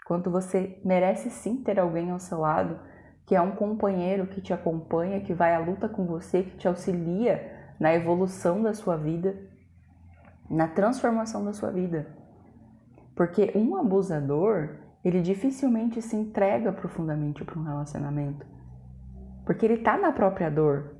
quanto 0.07 0.31
você 0.31 0.81
merece 0.83 1.29
sim 1.29 1.61
ter 1.61 1.79
alguém 1.79 2.09
ao 2.09 2.17
seu 2.17 2.39
lado 2.39 2.79
que 3.27 3.35
é 3.35 3.41
um 3.41 3.51
companheiro 3.51 4.25
que 4.25 4.41
te 4.41 4.51
acompanha, 4.51 5.21
que 5.21 5.31
vai 5.31 5.53
à 5.53 5.59
luta 5.59 5.87
com 5.87 6.07
você, 6.07 6.41
que 6.41 6.57
te 6.57 6.67
auxilia 6.67 7.71
na 7.79 7.93
evolução 7.93 8.63
da 8.63 8.73
sua 8.73 8.97
vida 8.97 9.37
na 10.49 10.67
transformação 10.67 11.45
da 11.45 11.53
sua 11.53 11.69
vida. 11.69 12.07
Porque 13.15 13.51
um 13.53 13.75
abusador, 13.75 14.75
ele 15.05 15.21
dificilmente 15.21 16.01
se 16.01 16.15
entrega 16.15 16.73
profundamente 16.73 17.45
para 17.45 17.59
um 17.59 17.63
relacionamento. 17.63 18.57
Porque 19.49 19.65
ele 19.65 19.79
está 19.79 19.97
na 19.97 20.11
própria 20.11 20.47
dor. 20.47 20.95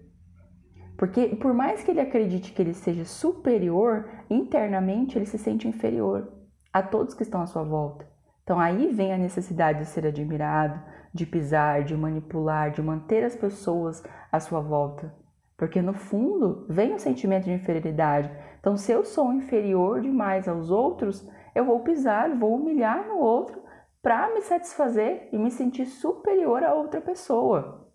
Porque 0.97 1.35
por 1.35 1.53
mais 1.53 1.83
que 1.83 1.91
ele 1.91 2.01
acredite 2.01 2.51
que 2.51 2.59
ele 2.59 2.73
seja 2.73 3.05
superior, 3.05 4.09
internamente 4.27 5.15
ele 5.15 5.27
se 5.27 5.38
sente 5.38 5.67
inferior 5.67 6.33
a 6.73 6.81
todos 6.81 7.13
que 7.13 7.21
estão 7.21 7.43
à 7.43 7.45
sua 7.45 7.62
volta. 7.62 8.07
Então 8.41 8.59
aí 8.59 8.88
vem 8.88 9.13
a 9.13 9.19
necessidade 9.19 9.81
de 9.81 9.85
ser 9.85 10.07
admirado, 10.07 10.81
de 11.13 11.27
pisar, 11.27 11.83
de 11.83 11.95
manipular, 11.95 12.71
de 12.71 12.81
manter 12.81 13.23
as 13.23 13.35
pessoas 13.35 14.01
à 14.31 14.39
sua 14.39 14.62
volta. 14.62 15.13
Porque 15.55 15.79
no 15.79 15.93
fundo 15.93 16.65
vem 16.67 16.95
o 16.95 16.99
sentimento 16.99 17.43
de 17.43 17.53
inferioridade. 17.53 18.31
Então, 18.59 18.75
se 18.75 18.91
eu 18.91 19.05
sou 19.05 19.31
inferior 19.31 20.01
demais 20.01 20.47
aos 20.47 20.71
outros, 20.71 21.23
eu 21.53 21.65
vou 21.65 21.81
pisar, 21.81 22.35
vou 22.35 22.55
humilhar 22.55 23.07
no 23.07 23.19
outro 23.19 23.62
para 24.01 24.33
me 24.33 24.41
satisfazer 24.41 25.29
e 25.31 25.38
me 25.38 25.51
sentir 25.51 25.85
superior 25.85 26.63
a 26.63 26.73
outra 26.73 26.99
pessoa. 26.99 27.88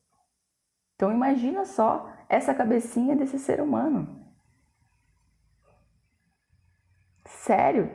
Então, 0.94 1.12
imagina 1.12 1.64
só 1.64 2.10
essa 2.28 2.54
cabecinha 2.54 3.16
desse 3.16 3.38
ser 3.38 3.60
humano. 3.60 4.24
Sério? 7.26 7.90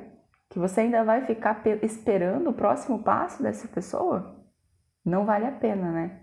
Que 0.49 0.59
você 0.59 0.81
ainda 0.81 1.03
vai 1.03 1.25
ficar 1.25 1.61
esperando 1.81 2.49
o 2.49 2.53
próximo 2.53 3.03
passo 3.03 3.41
dessa 3.41 3.67
pessoa? 3.67 4.43
Não 5.05 5.25
vale 5.25 5.45
a 5.45 5.51
pena, 5.51 5.91
né? 5.91 6.21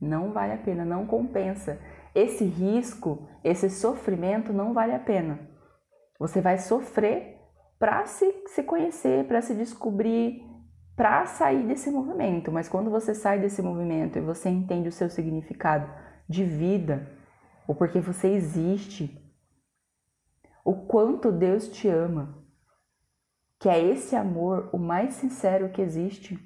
Não 0.00 0.32
vale 0.32 0.52
a 0.52 0.58
pena, 0.58 0.84
não 0.84 1.06
compensa 1.06 1.80
esse 2.14 2.44
risco, 2.44 3.28
esse 3.42 3.68
sofrimento 3.68 4.52
não 4.52 4.72
vale 4.72 4.94
a 4.94 4.98
pena. 4.98 5.38
Você 6.18 6.40
vai 6.40 6.58
sofrer 6.58 7.40
para 7.78 8.06
se, 8.06 8.44
se 8.46 8.62
conhecer, 8.62 9.26
para 9.26 9.42
se 9.42 9.54
descobrir, 9.54 10.42
para 10.96 11.26
sair 11.26 11.66
desse 11.66 11.90
movimento. 11.90 12.52
Mas 12.52 12.68
quando 12.68 12.90
você 12.90 13.14
sai 13.14 13.40
desse 13.40 13.60
movimento 13.62 14.18
e 14.18 14.22
você 14.22 14.48
entende 14.48 14.88
o 14.88 14.92
seu 14.92 15.10
significado 15.10 15.90
de 16.28 16.44
vida, 16.44 17.10
o 17.66 17.74
porquê 17.74 18.00
você 18.00 18.28
existe, 18.28 19.20
o 20.64 20.86
quanto 20.86 21.32
Deus 21.32 21.68
te 21.68 21.88
ama, 21.88 22.42
que 23.60 23.68
é 23.68 23.82
esse 23.82 24.14
amor 24.14 24.70
o 24.72 24.78
mais 24.78 25.14
sincero 25.14 25.70
que 25.70 25.80
existe. 25.80 26.38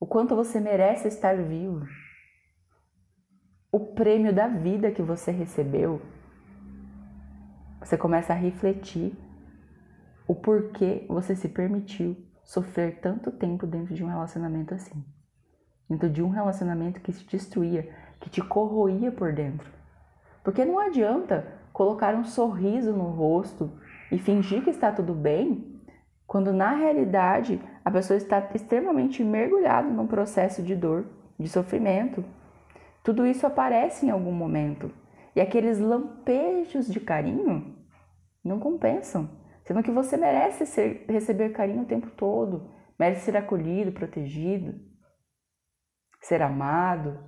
O 0.00 0.06
quanto 0.06 0.36
você 0.36 0.60
merece 0.60 1.08
estar 1.08 1.36
vivo 1.36 1.86
o 3.74 3.92
prêmio 3.92 4.32
da 4.32 4.46
vida 4.46 4.92
que 4.92 5.02
você 5.02 5.32
recebeu, 5.32 6.00
você 7.80 7.98
começa 7.98 8.32
a 8.32 8.36
refletir 8.36 9.12
o 10.26 10.34
porquê 10.34 11.04
você 11.08 11.34
se 11.36 11.48
permitiu 11.48 12.16
sofrer 12.44 13.00
tanto 13.00 13.30
tempo 13.30 13.66
dentro 13.66 13.94
de 13.94 14.04
um 14.04 14.08
relacionamento 14.08 14.74
assim. 14.74 15.04
Dentro 15.88 16.08
de 16.08 16.22
um 16.22 16.28
relacionamento 16.28 17.00
que 17.00 17.12
te 17.12 17.24
destruía, 17.26 17.88
que 18.20 18.30
te 18.30 18.40
corroía 18.40 19.12
por 19.12 19.32
dentro. 19.32 19.68
Porque 20.42 20.64
não 20.64 20.78
adianta 20.78 21.46
colocar 21.72 22.14
um 22.14 22.24
sorriso 22.24 22.92
no 22.92 23.10
rosto 23.10 23.70
e 24.10 24.18
fingir 24.18 24.62
que 24.62 24.70
está 24.70 24.92
tudo 24.92 25.14
bem, 25.14 25.80
quando 26.26 26.52
na 26.52 26.70
realidade 26.74 27.60
a 27.84 27.90
pessoa 27.90 28.16
está 28.16 28.48
extremamente 28.54 29.22
mergulhada 29.22 29.88
num 29.88 30.06
processo 30.06 30.62
de 30.62 30.74
dor, 30.74 31.06
de 31.38 31.48
sofrimento, 31.48 32.24
tudo 33.02 33.26
isso 33.26 33.46
aparece 33.46 34.06
em 34.06 34.10
algum 34.10 34.32
momento. 34.32 34.90
E 35.36 35.40
aqueles 35.40 35.78
lampejos 35.78 36.86
de 36.86 37.00
carinho 37.00 37.74
Não 38.42 38.60
compensam. 38.60 39.28
Sendo 39.64 39.82
que 39.82 39.90
você 39.90 40.16
merece 40.16 40.66
ser, 40.66 41.06
receber 41.08 41.50
carinho 41.50 41.82
o 41.82 41.86
tempo 41.86 42.10
todo, 42.10 42.70
merece 42.98 43.22
ser 43.22 43.36
acolhido, 43.36 43.92
protegido, 43.92 44.74
ser 46.20 46.42
amado. 46.42 47.18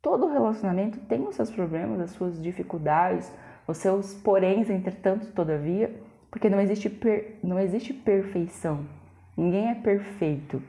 Todo 0.00 0.28
relacionamento 0.28 1.00
tem 1.00 1.26
os 1.26 1.34
seus 1.34 1.50
problemas, 1.50 2.00
as 2.00 2.10
suas 2.12 2.40
dificuldades, 2.40 3.30
os 3.66 3.78
seus 3.78 4.14
poréns, 4.14 4.70
entretanto, 4.70 5.32
todavia, 5.32 6.00
porque 6.30 6.48
não 6.48 6.60
existe, 6.60 6.88
per, 6.88 7.38
não 7.42 7.58
existe 7.58 7.92
perfeição. 7.92 8.86
Ninguém 9.36 9.68
é 9.68 9.74
perfeito. 9.74 10.62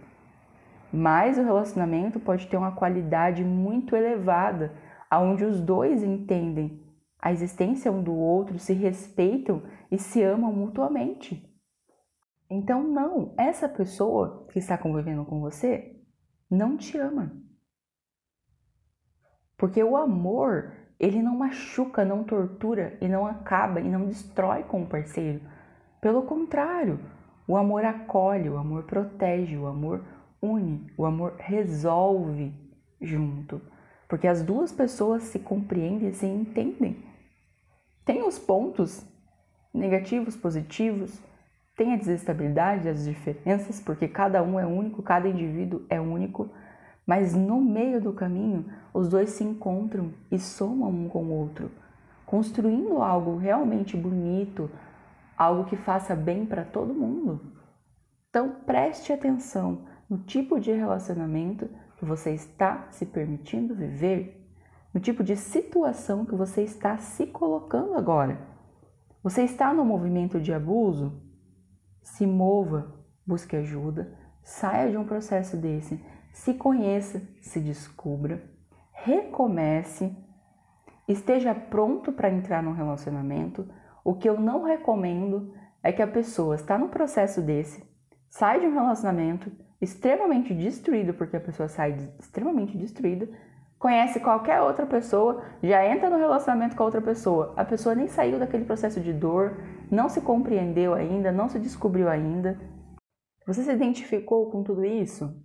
Mas 0.92 1.38
o 1.38 1.44
relacionamento 1.44 2.20
pode 2.20 2.48
ter 2.48 2.58
uma 2.58 2.72
qualidade 2.72 3.44
muito 3.44 3.96
elevada, 3.96 4.74
onde 5.14 5.46
os 5.46 5.62
dois 5.62 6.04
entendem 6.04 6.91
a 7.22 7.32
existência 7.32 7.92
um 7.92 8.02
do 8.02 8.16
outro, 8.16 8.58
se 8.58 8.74
respeitam 8.74 9.62
e 9.92 9.98
se 9.98 10.24
amam 10.24 10.52
mutuamente. 10.52 11.48
Então, 12.50 12.84
não, 12.84 13.34
essa 13.38 13.70
pessoa 13.70 14.48
que 14.52 14.60
está 14.60 14.78
convivendo 14.78 15.24
com 15.24 15.40
você 15.40 15.96
não 16.50 16.76
te 16.76 16.98
ama. 16.98 17.32
Porque 19.58 19.82
o 19.84 19.96
amor, 19.96 20.74
ele 21.00 21.22
não 21.22 21.38
machuca, 21.38 22.04
não 22.04 22.24
tortura 22.24 22.98
e 23.00 23.08
não 23.08 23.28
acaba 23.28 23.80
e 23.80 23.88
não 23.88 24.08
destrói 24.08 24.64
com 24.64 24.82
o 24.82 24.88
parceiro. 24.88 25.40
Pelo 26.02 26.24
contrário, 26.24 27.00
o 27.48 27.56
amor 27.56 27.86
acolhe, 27.86 28.50
o 28.50 28.58
amor 28.58 28.84
protege, 28.84 29.56
o 29.56 29.68
amor 29.68 30.04
une, 30.42 30.92
o 30.98 31.06
amor 31.06 31.36
resolve 31.38 32.52
junto. 33.00 33.62
Porque 34.10 34.28
as 34.28 34.44
duas 34.44 34.72
pessoas 34.72 35.24
se 35.24 35.40
compreendem 35.40 36.10
e 36.10 36.14
se 36.14 36.26
entendem. 36.26 37.11
Tem 38.06 38.24
os 38.24 38.40
pontos 38.40 39.06
negativos, 39.74 40.36
positivos, 40.36 41.22
tem 41.76 41.94
a 41.94 41.98
desestabilidade, 41.98 42.90
as 42.90 43.06
diferenças, 43.06 43.80
porque 43.80 44.08
cada 44.08 44.44
um 44.44 44.60
é 44.60 44.66
único, 44.66 45.02
cada 45.02 45.28
indivíduo 45.28 45.84
é 45.90 46.00
único, 46.00 46.50
mas 47.06 47.34
no 47.34 47.62
meio 47.62 48.02
do 48.02 48.14
caminho 48.14 48.66
os 48.94 49.10
dois 49.10 49.32
se 49.32 49.44
encontram 49.44 50.14
e 50.32 50.38
somam 50.38 50.90
um 50.90 51.08
com 51.08 51.24
o 51.24 51.32
outro, 51.32 51.72
construindo 52.26 53.02
algo 53.02 53.38
realmente 53.38 53.96
bonito, 53.96 54.70
algo 55.38 55.66
que 55.66 55.76
faça 55.76 56.16
bem 56.16 56.46
para 56.46 56.64
todo 56.64 56.94
mundo. 56.94 57.42
Então 58.30 58.56
preste 58.66 59.12
atenção 59.12 59.86
no 60.10 60.20
tipo 60.20 60.60
de 60.60 60.72
relacionamento 60.72 61.70
que 61.98 62.06
você 62.06 62.32
está 62.32 62.88
se 62.92 63.06
permitindo 63.06 63.76
viver, 63.76 64.41
no 64.94 65.00
tipo 65.00 65.24
de 65.24 65.36
situação 65.36 66.26
que 66.26 66.36
você 66.36 66.64
está 66.64 66.98
se 66.98 67.28
colocando 67.28 67.96
agora. 67.96 68.40
Você 69.24 69.44
está 69.44 69.74
no 69.74 69.86
movimento 69.86 70.40
de 70.40 70.54
abuso? 70.54 71.22
Se 72.02 72.26
mova, 72.26 72.94
busque 73.26 73.56
ajuda, 73.56 74.18
saia 74.44 74.90
de 74.90 74.98
um 74.98 75.06
processo 75.06 75.56
desse, 75.56 76.04
se 76.34 76.54
conheça, 76.54 77.22
se 77.42 77.60
descubra, 77.60 78.44
recomece, 78.92 80.16
esteja 81.08 81.54
pronto 81.54 82.12
para 82.12 82.32
entrar 82.32 82.64
num 82.64 82.74
relacionamento. 82.74 83.68
O 84.04 84.16
que 84.16 84.28
eu 84.28 84.40
não 84.40 84.64
recomendo 84.64 85.54
é 85.84 85.92
que 85.92 86.02
a 86.02 86.08
pessoa 86.08 86.56
está 86.56 86.78
num 86.78 86.90
processo 86.90 87.42
desse, 87.42 87.84
sai 88.30 88.60
de 88.60 88.68
um 88.68 88.74
relacionamento, 88.74 89.52
extremamente 89.80 90.54
destruído, 90.54 91.14
porque 91.14 91.38
a 91.38 91.42
pessoa 91.42 91.68
sai 91.68 92.12
extremamente 92.20 92.78
destruída, 92.78 93.28
conhece 93.82 94.20
qualquer 94.20 94.62
outra 94.62 94.86
pessoa, 94.86 95.44
já 95.64 95.84
entra 95.84 96.08
no 96.08 96.18
relacionamento 96.20 96.76
com 96.76 96.84
outra 96.84 97.02
pessoa. 97.02 97.52
A 97.58 97.66
pessoa 97.66 97.96
nem 97.96 98.08
saiu 98.08 98.38
daquele 98.38 98.64
processo 98.64 99.02
de 99.02 99.12
dor, 99.12 99.58
não 99.90 100.08
se 100.08 100.22
compreendeu 100.22 100.94
ainda, 100.94 101.32
não 101.32 101.50
se 101.50 101.58
descobriu 101.58 102.08
ainda. 102.08 102.60
Você 103.48 103.64
se 103.64 103.72
identificou 103.72 104.52
com 104.52 104.62
tudo 104.62 104.86
isso? 104.86 105.36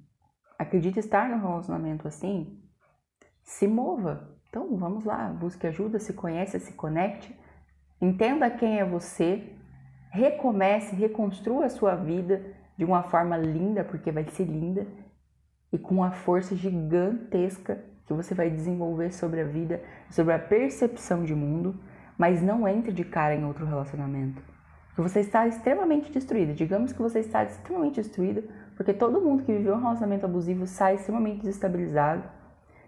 Acredita 0.59 1.01
estar 1.01 1.31
no 1.31 1.41
relacionamento 1.41 2.07
assim? 2.07 2.63
Se 3.43 3.67
mova. 3.67 4.37
Então 4.51 4.77
vamos 4.77 5.07
lá, 5.07 5.31
busque 5.31 5.67
ajuda, 5.67 5.99
se 5.99 6.13
conhece, 6.13 6.61
se 6.61 6.75
conecte, 6.75 7.35
entenda 8.03 8.51
quem 8.51 8.79
é 8.79 8.85
você, 8.85 9.51
recomece, 10.11 10.95
reconstrua 10.95 11.65
a 11.65 11.71
sua 11.71 11.95
vida 11.95 12.55
de 12.77 12.85
uma 12.85 13.03
forma 13.03 13.39
linda, 13.39 13.83
porque 13.83 14.13
vai 14.13 14.27
ser 14.27 14.45
linda, 14.45 14.87
e 15.73 15.79
com 15.79 15.95
uma 15.95 16.11
força 16.11 16.55
gigantesca 16.55 17.96
que 18.07 18.13
você 18.13 18.35
vai 18.35 18.49
desenvolver 18.49 19.13
sobre 19.13 19.41
a 19.41 19.45
vida, 19.45 19.83
sobre 20.11 20.33
a 20.33 20.39
percepção 20.39 21.25
de 21.25 21.35
mundo, 21.35 21.79
mas 22.17 22.41
não 22.41 22.67
entre 22.67 22.93
de 22.93 23.05
cara 23.05 23.35
em 23.35 23.45
outro 23.45 23.67
relacionamento. 23.67 24.43
Que 24.95 25.03
você 25.03 25.21
está 25.21 25.47
extremamente 25.47 26.11
destruída. 26.11 26.55
Digamos 26.55 26.93
que 26.93 27.03
você 27.03 27.19
está 27.19 27.45
extremamente 27.45 28.01
destruída, 28.01 28.43
porque 28.77 28.95
todo 28.95 29.21
mundo 29.21 29.43
que 29.43 29.53
viveu 29.53 29.75
um 29.75 29.81
relacionamento 29.81 30.25
abusivo 30.25 30.67
sai 30.67 30.95
extremamente 30.95 31.41
desestabilizado. 31.41 32.25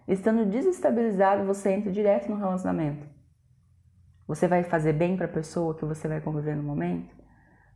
Estando 0.07 0.47
desestabilizado, 0.47 1.45
você 1.45 1.71
entra 1.71 1.93
direto 1.93 2.31
no 2.31 2.37
relacionamento. 2.37 3.07
Você 4.27 4.49
vai 4.49 4.63
fazer 4.63 4.93
bem 4.93 5.17
para 5.17 5.27
a 5.27 5.31
pessoa 5.31 5.77
que 5.77 5.85
você 5.85 6.09
vai 6.09 6.21
conviver 6.21 6.57
no 6.57 6.63
momento? 6.63 7.15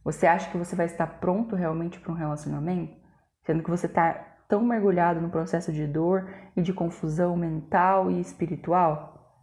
Você 0.04 0.26
acha 0.26 0.50
que 0.50 0.56
você 0.56 0.74
vai 0.74 0.86
estar 0.86 1.06
pronto 1.06 1.54
realmente 1.54 2.00
para 2.00 2.12
um 2.12 2.16
relacionamento? 2.16 2.96
Sendo 3.44 3.62
que 3.62 3.70
você 3.70 3.86
está 3.86 4.31
tão 4.52 4.60
mergulhado 4.60 5.18
no 5.18 5.30
processo 5.30 5.72
de 5.72 5.86
dor 5.86 6.28
e 6.54 6.60
de 6.60 6.74
confusão 6.74 7.34
mental 7.34 8.10
e 8.10 8.20
espiritual? 8.20 9.34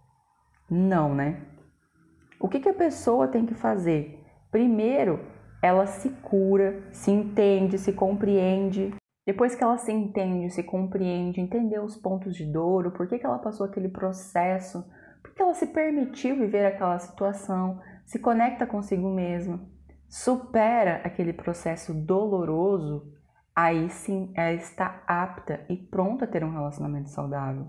Não, 0.69 1.15
né? 1.15 1.47
O 2.39 2.47
que, 2.47 2.59
que 2.59 2.69
a 2.69 2.73
pessoa 2.75 3.27
tem 3.27 3.43
que 3.43 3.55
fazer? 3.55 4.23
Primeiro, 4.51 5.19
ela 5.63 5.87
se 5.87 6.11
cura, 6.21 6.83
se 6.91 7.09
entende, 7.09 7.79
se 7.79 7.91
compreende. 7.91 8.93
Depois 9.25 9.55
que 9.55 9.63
ela 9.63 9.79
se 9.79 9.91
entende, 9.91 10.51
se 10.51 10.61
compreende, 10.61 11.41
entendeu 11.41 11.83
os 11.83 11.97
pontos 11.97 12.35
de 12.35 12.45
dor, 12.45 12.85
o 12.85 12.91
porquê 12.91 13.17
que 13.17 13.25
ela 13.25 13.39
passou 13.39 13.65
aquele 13.65 13.89
processo, 13.89 14.85
porque 15.23 15.41
ela 15.41 15.55
se 15.55 15.65
permitiu 15.65 16.35
viver 16.35 16.67
aquela 16.67 16.99
situação, 16.99 17.81
se 18.05 18.19
conecta 18.19 18.67
consigo 18.67 19.09
mesma 19.09 19.59
supera 20.09 21.01
aquele 21.03 21.31
processo 21.31 21.93
doloroso, 21.93 23.13
aí 23.61 23.89
sim 23.89 24.31
ela 24.35 24.53
está 24.53 25.03
apta 25.05 25.65
e 25.67 25.75
pronta 25.75 26.23
a 26.23 26.27
ter 26.27 26.45
um 26.45 26.51
relacionamento 26.51 27.09
saudável. 27.09 27.67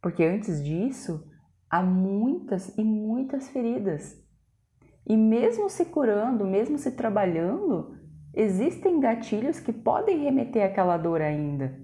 Porque 0.00 0.24
antes 0.24 0.64
disso, 0.64 1.30
há 1.68 1.82
muitas 1.82 2.74
e 2.78 2.82
muitas 2.82 3.50
feridas. 3.50 4.16
E 5.06 5.14
mesmo 5.14 5.68
se 5.68 5.84
curando, 5.84 6.46
mesmo 6.46 6.78
se 6.78 6.92
trabalhando, 6.92 7.94
existem 8.32 8.98
gatilhos 8.98 9.60
que 9.60 9.74
podem 9.74 10.24
remeter 10.24 10.64
àquela 10.64 10.96
dor 10.96 11.20
ainda. 11.20 11.78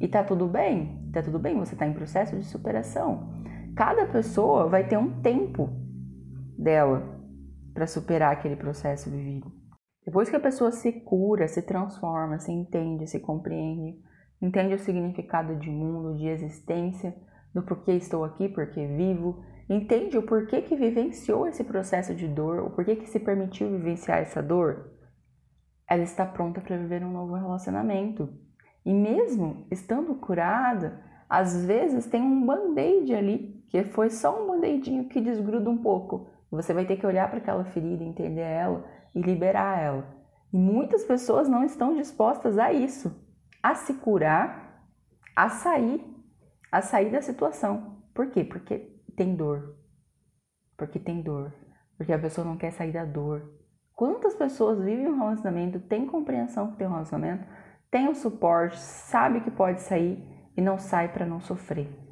E 0.00 0.08
tá 0.08 0.24
tudo 0.24 0.48
bem? 0.48 1.08
Tá 1.12 1.22
tudo 1.22 1.38
bem, 1.38 1.56
você 1.56 1.74
está 1.74 1.86
em 1.86 1.94
processo 1.94 2.36
de 2.36 2.44
superação. 2.44 3.32
Cada 3.76 4.06
pessoa 4.06 4.68
vai 4.68 4.88
ter 4.88 4.96
um 4.96 5.20
tempo 5.20 5.70
dela 6.58 7.16
para 7.72 7.86
superar 7.86 8.32
aquele 8.32 8.56
processo 8.56 9.08
vivido. 9.08 9.57
Depois 10.08 10.30
que 10.30 10.36
a 10.36 10.40
pessoa 10.40 10.72
se 10.72 10.90
cura, 10.90 11.46
se 11.46 11.60
transforma, 11.60 12.38
se 12.38 12.50
entende, 12.50 13.06
se 13.06 13.20
compreende, 13.20 13.94
entende 14.40 14.72
o 14.72 14.78
significado 14.78 15.54
de 15.56 15.70
mundo, 15.70 16.16
de 16.16 16.26
existência, 16.28 17.14
do 17.52 17.60
porquê 17.60 17.92
estou 17.92 18.24
aqui, 18.24 18.48
porquê 18.48 18.86
vivo, 18.86 19.44
entende 19.68 20.16
o 20.16 20.22
porquê 20.22 20.62
que 20.62 20.74
vivenciou 20.74 21.46
esse 21.46 21.62
processo 21.62 22.14
de 22.14 22.26
dor, 22.26 22.60
o 22.60 22.70
porquê 22.70 22.96
que 22.96 23.06
se 23.06 23.20
permitiu 23.20 23.68
vivenciar 23.68 24.20
essa 24.20 24.42
dor, 24.42 24.92
ela 25.86 26.04
está 26.04 26.24
pronta 26.24 26.58
para 26.62 26.78
viver 26.78 27.04
um 27.04 27.12
novo 27.12 27.34
relacionamento. 27.34 28.32
E 28.86 28.94
mesmo 28.94 29.66
estando 29.70 30.14
curada, 30.14 31.04
às 31.28 31.66
vezes 31.66 32.06
tem 32.06 32.22
um 32.22 32.46
band-aid 32.46 33.14
ali, 33.14 33.62
que 33.68 33.84
foi 33.84 34.08
só 34.08 34.42
um 34.42 34.46
band-aidinho 34.46 35.06
que 35.06 35.20
desgruda 35.20 35.68
um 35.68 35.82
pouco, 35.82 36.30
você 36.56 36.72
vai 36.72 36.84
ter 36.84 36.96
que 36.96 37.06
olhar 37.06 37.28
para 37.28 37.38
aquela 37.38 37.64
ferida, 37.64 38.02
entender 38.02 38.40
ela 38.40 38.84
e 39.14 39.20
liberar 39.20 39.78
ela. 39.78 40.06
E 40.52 40.56
muitas 40.56 41.04
pessoas 41.04 41.48
não 41.48 41.64
estão 41.64 41.94
dispostas 41.94 42.58
a 42.58 42.72
isso, 42.72 43.14
a 43.62 43.74
se 43.74 43.94
curar, 43.94 44.82
a 45.36 45.48
sair, 45.48 46.02
a 46.72 46.80
sair 46.80 47.10
da 47.10 47.20
situação. 47.20 48.02
Por 48.14 48.30
quê? 48.30 48.44
Porque 48.44 48.78
tem 49.14 49.36
dor. 49.36 49.76
Porque 50.76 50.98
tem 50.98 51.20
dor. 51.20 51.52
Porque 51.96 52.12
a 52.12 52.18
pessoa 52.18 52.46
não 52.46 52.56
quer 52.56 52.72
sair 52.72 52.92
da 52.92 53.04
dor. 53.04 53.52
Quantas 53.94 54.34
pessoas 54.34 54.80
vivem 54.80 55.08
um 55.08 55.18
relacionamento, 55.18 55.80
têm 55.80 56.06
compreensão 56.06 56.70
que 56.70 56.78
tem 56.78 56.86
um 56.86 56.92
relacionamento, 56.92 57.46
tem 57.90 58.08
o 58.08 58.14
suporte, 58.14 58.78
sabe 58.78 59.40
que 59.40 59.50
pode 59.50 59.82
sair 59.82 60.24
e 60.56 60.62
não 60.62 60.78
sai 60.78 61.12
para 61.12 61.26
não 61.26 61.40
sofrer 61.40 62.07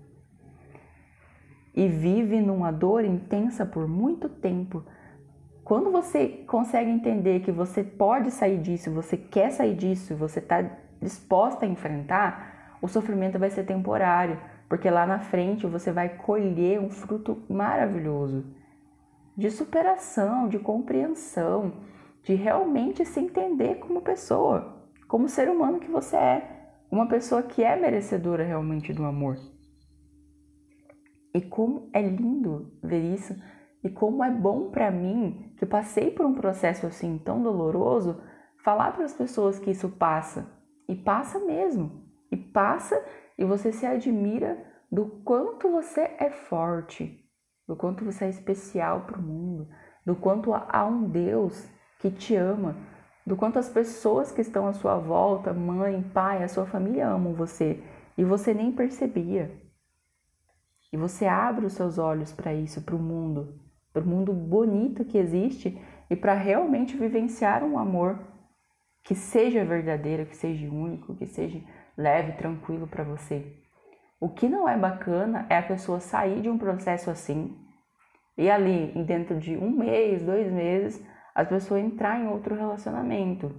e 1.77 1.87
vive 1.87 2.41
numa 2.41 2.73
dor 2.73 3.05
intensa 3.05 3.67
por 3.67 3.87
muito 3.87 4.29
tempo. 4.29 4.83
Quando 5.63 5.91
você 5.91 6.27
consegue 6.47 6.91
entender 6.91 7.41
que 7.41 7.53
você 7.53 7.85
pode 7.85 8.31
sair 8.31 8.59
disso, 8.59 8.91
você 8.91 9.17
quer 9.17 9.51
sair 9.51 9.75
disso, 9.75 10.17
você 10.17 10.39
está 10.39 10.65
disposta 11.03 11.67
a 11.67 11.69
enfrentar, 11.69 12.79
o 12.81 12.89
sofrimento 12.89 13.39
vai 13.39 13.51
ser 13.51 13.65
temporário, 13.65 14.41
porque 14.69 14.89
lá 14.89 15.07
na 15.07 15.19
frente 15.19 15.67
você 15.67 15.93
vai 15.93 16.09
colher 16.09 16.81
um 16.81 16.89
fruto 16.89 17.43
maravilhoso. 17.49 18.45
de 19.37 19.51
superação, 19.51 20.49
de 20.49 20.59
compreensão, 20.59 21.75
de 22.23 22.35
realmente 22.35 23.05
se 23.05 23.21
entender 23.21 23.75
como 23.75 24.01
pessoa, 24.01 24.89
como 25.07 25.29
ser 25.29 25.51
humano 25.51 25.79
que 25.79 25.91
você 25.91 26.17
é, 26.17 26.71
uma 26.91 27.07
pessoa 27.07 27.43
que 27.43 27.63
é 27.63 27.77
merecedora 27.77 28.43
realmente 28.43 28.95
do 28.95 29.05
amor. 29.05 29.37
E 31.37 31.41
como 31.43 31.91
é 31.93 32.01
lindo 32.01 32.73
ver 32.83 33.13
isso 33.13 33.37
e 33.85 33.91
como 33.91 34.25
é 34.25 34.31
bom 34.31 34.71
para 34.71 34.91
mim, 34.91 35.53
que 35.59 35.67
passei 35.67 36.11
por 36.11 36.25
um 36.25 36.33
processo 36.33 36.87
assim 36.87 37.19
tão 37.19 37.43
doloroso, 37.43 38.23
falar 38.65 38.93
para 38.93 39.05
as 39.05 39.13
pessoas 39.13 39.59
que 39.59 39.71
isso 39.71 39.91
passa. 39.91 40.51
E 40.89 40.95
passa 40.95 41.39
mesmo. 41.39 42.07
E 42.33 42.39
passa 42.39 42.99
e 43.37 43.45
você 43.45 43.71
se 43.71 43.85
admira 43.85 44.57
do 44.91 45.05
quanto 45.27 45.71
você 45.71 46.11
é 46.19 46.31
forte, 46.31 47.23
do 47.69 47.77
quanto 47.77 48.03
você 48.03 48.25
é 48.25 48.31
especial 48.31 49.03
para 49.03 49.19
o 49.19 49.23
mundo, 49.23 49.69
do 50.07 50.17
quanto 50.17 50.55
há 50.55 50.87
um 50.87 51.07
Deus 51.07 51.69
que 52.01 52.11
te 52.11 52.35
ama, 52.35 52.77
do 53.27 53.37
quanto 53.37 53.59
as 53.59 53.69
pessoas 53.69 54.33
que 54.33 54.41
estão 54.41 54.67
à 54.67 54.73
sua 54.73 54.97
volta, 54.97 55.53
mãe, 55.53 56.03
pai, 56.15 56.43
a 56.43 56.49
sua 56.49 56.65
família 56.65 57.09
amam 57.09 57.35
você 57.35 57.85
e 58.17 58.25
você 58.25 58.55
nem 58.55 58.73
percebia. 58.73 59.66
E 60.97 60.99
você 60.99 61.27
abre 61.27 61.67
os 61.67 61.75
seus 61.75 61.99
olhos 61.99 62.33
para 62.33 62.55
isso, 62.55 62.81
para 62.81 62.97
o 62.97 62.99
mundo, 62.99 63.61
para 63.93 64.03
o 64.03 64.07
mundo 64.07 64.33
bonito 64.33 65.05
que 65.05 65.19
existe 65.19 65.79
e 66.09 66.17
para 66.17 66.33
realmente 66.33 66.97
vivenciar 66.97 67.63
um 67.63 67.79
amor 67.79 68.19
que 69.05 69.15
seja 69.15 69.63
verdadeiro, 69.63 70.25
que 70.25 70.35
seja 70.35 70.67
único, 70.67 71.15
que 71.15 71.27
seja 71.27 71.61
leve, 71.99 72.33
tranquilo 72.39 72.87
para 72.87 73.05
você. 73.05 73.61
O 74.19 74.31
que 74.31 74.49
não 74.49 74.67
é 74.67 74.75
bacana 74.75 75.47
é 75.51 75.59
a 75.59 75.63
pessoa 75.63 76.01
sair 76.01 76.41
de 76.41 76.49
um 76.49 76.57
processo 76.57 77.11
assim 77.11 77.55
e 78.39 78.49
ali, 78.49 78.91
dentro 79.05 79.39
de 79.39 79.55
um 79.55 79.71
mês, 79.71 80.23
dois 80.23 80.51
meses, 80.51 81.07
a 81.35 81.45
pessoa 81.45 81.79
entrar 81.79 82.19
em 82.19 82.27
outro 82.27 82.55
relacionamento. 82.55 83.55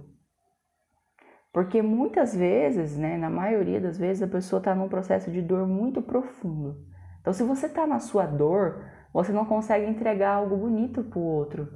Porque 1.52 1.82
muitas 1.82 2.34
vezes, 2.34 2.98
né, 2.98 3.16
na 3.16 3.30
maioria 3.30 3.80
das 3.80 3.96
vezes, 3.96 4.24
a 4.24 4.28
pessoa 4.28 4.58
está 4.58 4.74
num 4.74 4.88
processo 4.88 5.30
de 5.30 5.40
dor 5.40 5.68
muito 5.68 6.02
profundo. 6.02 6.97
Então, 7.20 7.32
se 7.32 7.42
você 7.42 7.66
está 7.66 7.86
na 7.86 7.98
sua 7.98 8.26
dor, 8.26 8.84
você 9.12 9.32
não 9.32 9.44
consegue 9.44 9.86
entregar 9.86 10.34
algo 10.34 10.56
bonito 10.56 11.02
para 11.02 11.18
o 11.18 11.22
outro. 11.22 11.68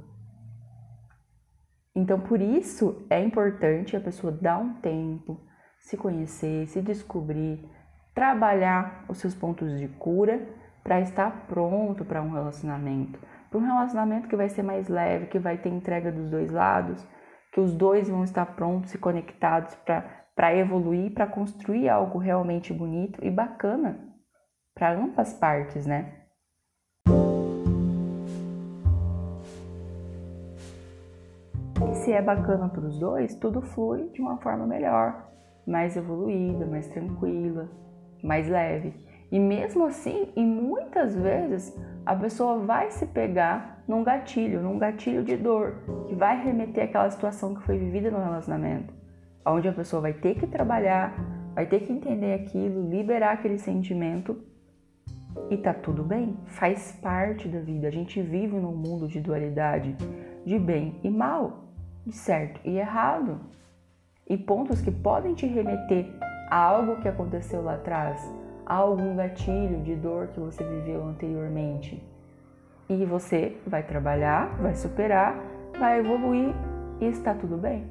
Então, 1.95 2.19
por 2.19 2.41
isso 2.41 3.05
é 3.09 3.21
importante 3.23 3.95
a 3.95 4.01
pessoa 4.01 4.31
dar 4.31 4.57
um 4.57 4.73
tempo, 4.75 5.39
se 5.79 5.95
conhecer, 5.95 6.67
se 6.67 6.81
descobrir, 6.81 7.69
trabalhar 8.15 9.05
os 9.07 9.17
seus 9.19 9.35
pontos 9.35 9.77
de 9.77 9.87
cura 9.87 10.47
para 10.83 11.01
estar 11.01 11.45
pronto 11.47 12.03
para 12.03 12.21
um 12.21 12.31
relacionamento. 12.31 13.19
Para 13.49 13.59
um 13.59 13.65
relacionamento 13.65 14.27
que 14.27 14.35
vai 14.35 14.49
ser 14.49 14.63
mais 14.63 14.87
leve, 14.87 15.27
que 15.27 15.37
vai 15.37 15.57
ter 15.57 15.69
entrega 15.69 16.11
dos 16.11 16.29
dois 16.29 16.49
lados, 16.49 17.05
que 17.51 17.59
os 17.59 17.73
dois 17.73 18.09
vão 18.09 18.23
estar 18.23 18.45
prontos 18.55 18.93
e 18.95 18.97
conectados 18.97 19.75
para 20.35 20.55
evoluir, 20.55 21.13
para 21.13 21.27
construir 21.27 21.89
algo 21.89 22.17
realmente 22.17 22.73
bonito 22.73 23.23
e 23.23 23.29
bacana 23.29 24.12
para 24.75 24.93
ambas 24.93 25.33
partes, 25.33 25.85
né? 25.85 26.23
se 32.03 32.11
é 32.11 32.21
bacana 32.21 32.67
para 32.67 32.81
os 32.81 32.99
dois, 32.99 33.33
tudo 33.35 33.61
flui 33.61 34.09
de 34.09 34.21
uma 34.21 34.37
forma 34.37 34.67
melhor, 34.67 35.25
mais 35.65 35.95
evoluída, 35.95 36.65
mais 36.65 36.85
tranquila, 36.87 37.69
mais 38.21 38.47
leve. 38.49 38.93
E 39.31 39.39
mesmo 39.39 39.85
assim, 39.85 40.27
e 40.35 40.43
muitas 40.43 41.15
vezes, 41.15 41.73
a 42.05 42.13
pessoa 42.13 42.59
vai 42.59 42.91
se 42.91 43.05
pegar 43.07 43.81
num 43.87 44.03
gatilho, 44.03 44.61
num 44.61 44.77
gatilho 44.77 45.23
de 45.23 45.37
dor, 45.37 45.75
que 46.07 46.13
vai 46.13 46.43
remeter 46.43 46.83
àquela 46.83 47.09
situação 47.09 47.55
que 47.55 47.63
foi 47.63 47.77
vivida 47.77 48.11
no 48.11 48.21
relacionamento, 48.21 48.93
onde 49.45 49.69
a 49.69 49.73
pessoa 49.73 50.01
vai 50.01 50.13
ter 50.13 50.35
que 50.35 50.45
trabalhar, 50.45 51.15
vai 51.55 51.65
ter 51.65 51.79
que 51.79 51.93
entender 51.93 52.33
aquilo, 52.33 52.89
liberar 52.89 53.31
aquele 53.31 53.57
sentimento 53.57 54.37
e 55.49 55.57
tá 55.57 55.73
tudo 55.73 56.03
bem, 56.03 56.37
faz 56.45 56.91
parte 57.01 57.47
da 57.47 57.59
vida. 57.59 57.87
A 57.87 57.91
gente 57.91 58.21
vive 58.21 58.55
num 58.55 58.75
mundo 58.75 59.07
de 59.07 59.19
dualidade, 59.19 59.95
de 60.45 60.59
bem 60.59 60.99
e 61.03 61.09
mal 61.09 61.63
de 62.05 62.13
certo 62.13 62.59
e 62.65 62.77
errado, 62.77 63.39
e 64.27 64.37
pontos 64.37 64.81
que 64.81 64.91
podem 64.91 65.33
te 65.33 65.45
remeter 65.45 66.05
a 66.49 66.57
algo 66.57 66.97
que 67.01 67.07
aconteceu 67.07 67.61
lá 67.63 67.75
atrás, 67.75 68.21
a 68.65 68.75
algum 68.75 69.15
gatilho 69.15 69.81
de 69.83 69.95
dor 69.95 70.27
que 70.27 70.39
você 70.39 70.63
viveu 70.63 71.03
anteriormente. 71.03 72.01
E 72.89 73.05
você 73.05 73.57
vai 73.65 73.83
trabalhar, 73.83 74.55
vai 74.61 74.75
superar, 74.75 75.41
vai 75.79 75.99
evoluir 75.99 76.53
e 76.99 77.05
está 77.05 77.33
tudo 77.33 77.57
bem. 77.57 77.87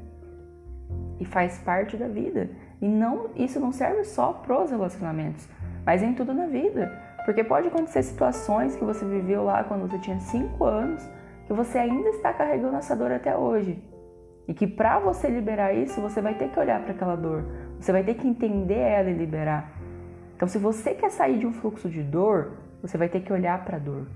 E 1.18 1.24
faz 1.24 1.58
parte 1.58 1.96
da 1.96 2.08
vida. 2.08 2.50
E 2.80 2.86
não, 2.86 3.30
isso 3.36 3.60
não 3.60 3.72
serve 3.72 4.04
só 4.04 4.32
para 4.32 4.62
os 4.62 4.70
relacionamentos, 4.70 5.48
mas 5.84 6.02
em 6.02 6.14
tudo 6.14 6.34
na 6.34 6.46
vida. 6.46 6.92
Porque 7.24 7.44
pode 7.44 7.68
acontecer 7.68 8.02
situações 8.02 8.74
que 8.74 8.84
você 8.84 9.04
viveu 9.04 9.44
lá 9.44 9.62
quando 9.64 9.88
você 9.88 9.98
tinha 9.98 10.18
5 10.18 10.64
anos, 10.64 11.08
que 11.46 11.52
você 11.52 11.78
ainda 11.78 12.08
está 12.10 12.32
carregando 12.32 12.76
essa 12.76 12.96
dor 12.96 13.12
até 13.12 13.36
hoje. 13.36 13.82
E 14.48 14.54
que 14.54 14.66
para 14.66 14.98
você 14.98 15.28
liberar 15.28 15.72
isso, 15.72 16.00
você 16.00 16.20
vai 16.20 16.34
ter 16.34 16.48
que 16.48 16.58
olhar 16.58 16.82
para 16.82 16.92
aquela 16.92 17.16
dor, 17.16 17.44
você 17.78 17.92
vai 17.92 18.02
ter 18.02 18.14
que 18.14 18.26
entender 18.26 18.78
ela 18.78 19.08
e 19.08 19.14
liberar. 19.14 19.70
Então, 20.34 20.48
se 20.48 20.58
você 20.58 20.94
quer 20.94 21.10
sair 21.10 21.38
de 21.38 21.46
um 21.46 21.52
fluxo 21.52 21.88
de 21.88 22.02
dor, 22.02 22.54
você 22.80 22.98
vai 22.98 23.08
ter 23.08 23.20
que 23.20 23.32
olhar 23.32 23.64
para 23.64 23.76
a 23.76 23.80
dor, 23.80 24.08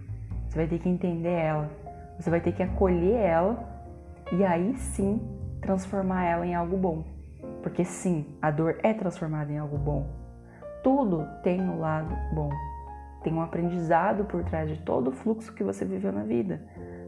você 0.49 0.57
vai 0.57 0.67
ter 0.67 0.81
que 0.81 0.89
entender 0.89 1.31
ela, 1.31 1.71
você 2.19 2.29
vai 2.29 2.41
ter 2.41 2.53
que 2.53 2.63
acolher 2.63 3.15
ela 3.15 3.77
e 4.33 4.45
aí 4.45 4.75
sim 4.77 5.21
transformar 5.61 6.25
ela 6.25 6.45
em 6.45 6.55
algo 6.55 6.77
bom. 6.77 7.05
Porque 7.63 7.85
sim, 7.85 8.27
a 8.43 8.51
dor 8.51 8.79
é 8.83 8.93
transformada 8.93 9.53
em 9.53 9.59
algo 9.59 9.79
bom. 9.79 10.07
Tudo 10.83 11.27
tem 11.43 11.61
um 11.61 11.79
lado 11.79 12.15
bom. 12.33 12.51
Tem 13.27 13.35
um 13.35 13.43
aprendizado 13.43 14.25
por 14.25 14.45
trás 14.45 14.71
de 14.71 14.79
todo 14.83 15.09
o 15.09 15.13
fluxo 15.13 15.53
que 15.53 15.65
você 15.65 15.85
viveu 15.85 16.13
na 16.13 16.23
vida. 16.23 16.63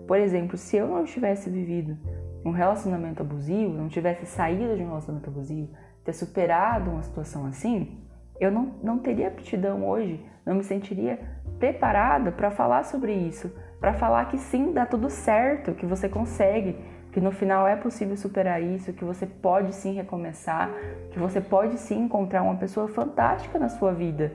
Por 0.05 0.19
exemplo, 0.19 0.57
se 0.57 0.77
eu 0.77 0.89
não 0.89 1.05
tivesse 1.05 1.49
vivido 1.49 1.97
um 2.45 2.51
relacionamento 2.51 3.23
abusivo, 3.23 3.73
não 3.73 3.89
tivesse 3.89 4.27
saído 4.27 4.77
de 4.77 4.83
um 4.83 4.89
relacionamento 4.89 5.31
abusivo, 5.31 5.71
ter 6.05 6.13
superado 6.13 6.91
uma 6.91 7.05
situação 7.05 7.47
assim, 7.47 8.01
eu 8.41 8.51
não, 8.51 8.75
não 8.83 8.99
teria 8.99 9.29
aptidão 9.29 9.89
hoje, 9.89 10.21
não 10.45 10.57
me 10.57 10.65
sentiria 10.65 11.21
preparada 11.61 12.33
para 12.33 12.51
falar 12.51 12.83
sobre 12.83 13.13
isso, 13.13 13.55
para 13.79 13.95
falar 13.95 14.25
que 14.25 14.39
sim, 14.39 14.73
dá 14.73 14.85
tudo 14.85 15.09
certo, 15.09 15.73
que 15.73 15.87
você 15.87 16.09
consegue, 16.09 16.75
que 17.13 17.21
no 17.21 17.31
final 17.31 17.65
é 17.65 17.77
possível 17.77 18.17
superar 18.17 18.61
isso, 18.61 18.93
que 18.93 19.05
você 19.05 19.25
pode 19.25 19.73
sim 19.73 19.93
recomeçar, 19.93 20.69
que 21.13 21.19
você 21.21 21.41
pode 21.41 21.79
sim 21.79 22.07
encontrar 22.07 22.43
uma 22.43 22.57
pessoa 22.57 22.89
fantástica 22.89 23.57
na 23.57 23.69
sua 23.69 23.93
vida, 23.93 24.33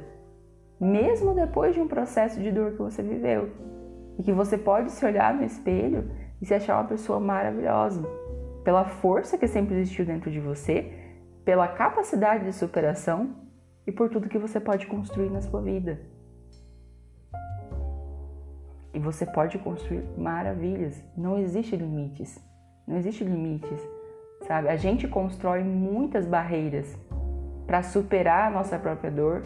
mesmo 0.80 1.34
depois 1.34 1.74
de 1.74 1.82
um 1.82 1.88
processo 1.88 2.40
de 2.40 2.52
dor 2.52 2.72
que 2.72 2.80
você 2.80 3.02
viveu. 3.02 3.50
E 4.18 4.24
que 4.24 4.32
você 4.32 4.58
pode 4.58 4.92
se 4.92 5.06
olhar 5.06 5.34
no 5.34 5.44
espelho 5.44 6.12
e 6.42 6.46
se 6.46 6.54
achar 6.54 6.76
uma 6.80 6.88
pessoa 6.88 7.20
maravilhosa, 7.20 8.04
pela 8.64 8.86
força 8.86 9.38
que 9.38 9.48
sempre 9.48 9.76
existiu 9.76 10.06
dentro 10.06 10.30
de 10.30 10.40
você, 10.40 10.92
pela 11.44 11.68
capacidade 11.68 12.46
de 12.46 12.54
superação 12.54 13.36
e 13.86 13.92
por 13.92 14.10
tudo 14.10 14.30
que 14.30 14.38
você 14.38 14.60
pode 14.60 14.88
construir 14.88 15.30
na 15.30 15.42
sua 15.42 15.62
vida. 15.62 16.00
E 18.94 19.00
você 19.00 19.26
pode 19.26 19.58
construir 19.58 20.04
maravilhas. 20.18 21.04
Não 21.18 21.38
existe 21.38 21.76
limites. 21.76 22.40
Não 22.88 22.98
existe 22.98 23.24
limites, 23.24 23.82
sabe? 24.46 24.68
A 24.68 24.76
gente 24.76 25.08
constrói 25.08 25.64
muitas 25.64 26.26
barreiras 26.26 26.98
para 27.66 27.82
superar 27.82 28.48
a 28.48 28.52
nossa 28.52 28.78
própria 28.78 29.10
dor, 29.10 29.42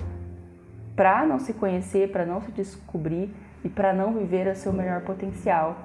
para 0.98 1.26
não 1.28 1.38
se 1.38 1.54
conhecer, 1.54 2.12
para 2.12 2.26
não 2.26 2.42
se 2.42 2.52
descobrir 2.52 3.30
e 3.64 3.70
para 3.70 3.94
não 3.94 4.14
viver 4.14 4.48
o 4.48 4.56
seu 4.56 4.74
melhor 4.74 5.02
potencial. 5.02 5.78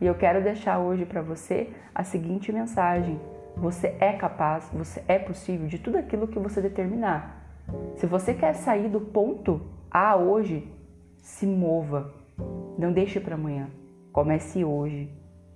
E 0.00 0.06
eu 0.06 0.14
quero 0.14 0.42
deixar 0.42 0.78
hoje 0.78 1.04
para 1.04 1.20
você 1.20 1.70
a 1.92 2.04
seguinte 2.04 2.52
mensagem: 2.52 3.20
você 3.56 3.96
é 3.98 4.12
capaz, 4.12 4.70
você 4.72 5.02
é 5.08 5.18
possível 5.18 5.66
de 5.66 5.78
tudo 5.78 5.98
aquilo 5.98 6.28
que 6.28 6.38
você 6.38 6.62
determinar. 6.62 7.42
Se 7.96 8.06
você 8.06 8.32
quer 8.32 8.54
sair 8.54 8.88
do 8.88 9.00
ponto 9.00 9.60
A 9.90 10.16
hoje, 10.16 10.70
se 11.18 11.46
mova. 11.46 12.14
Não 12.78 12.92
deixe 12.92 13.18
para 13.18 13.34
amanhã. 13.34 13.68
Comece 14.12 14.64
hoje 14.64 15.10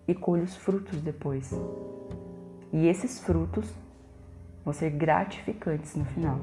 e 0.09 0.15
colhe 0.15 0.43
os 0.43 0.57
frutos 0.57 1.01
depois. 1.01 1.53
E 2.73 2.89
esses 2.89 3.21
frutos 3.21 3.73
vão 4.65 4.73
ser 4.73 4.91
gratificantes 4.91 5.95
no 5.95 6.05
final. 6.05 6.39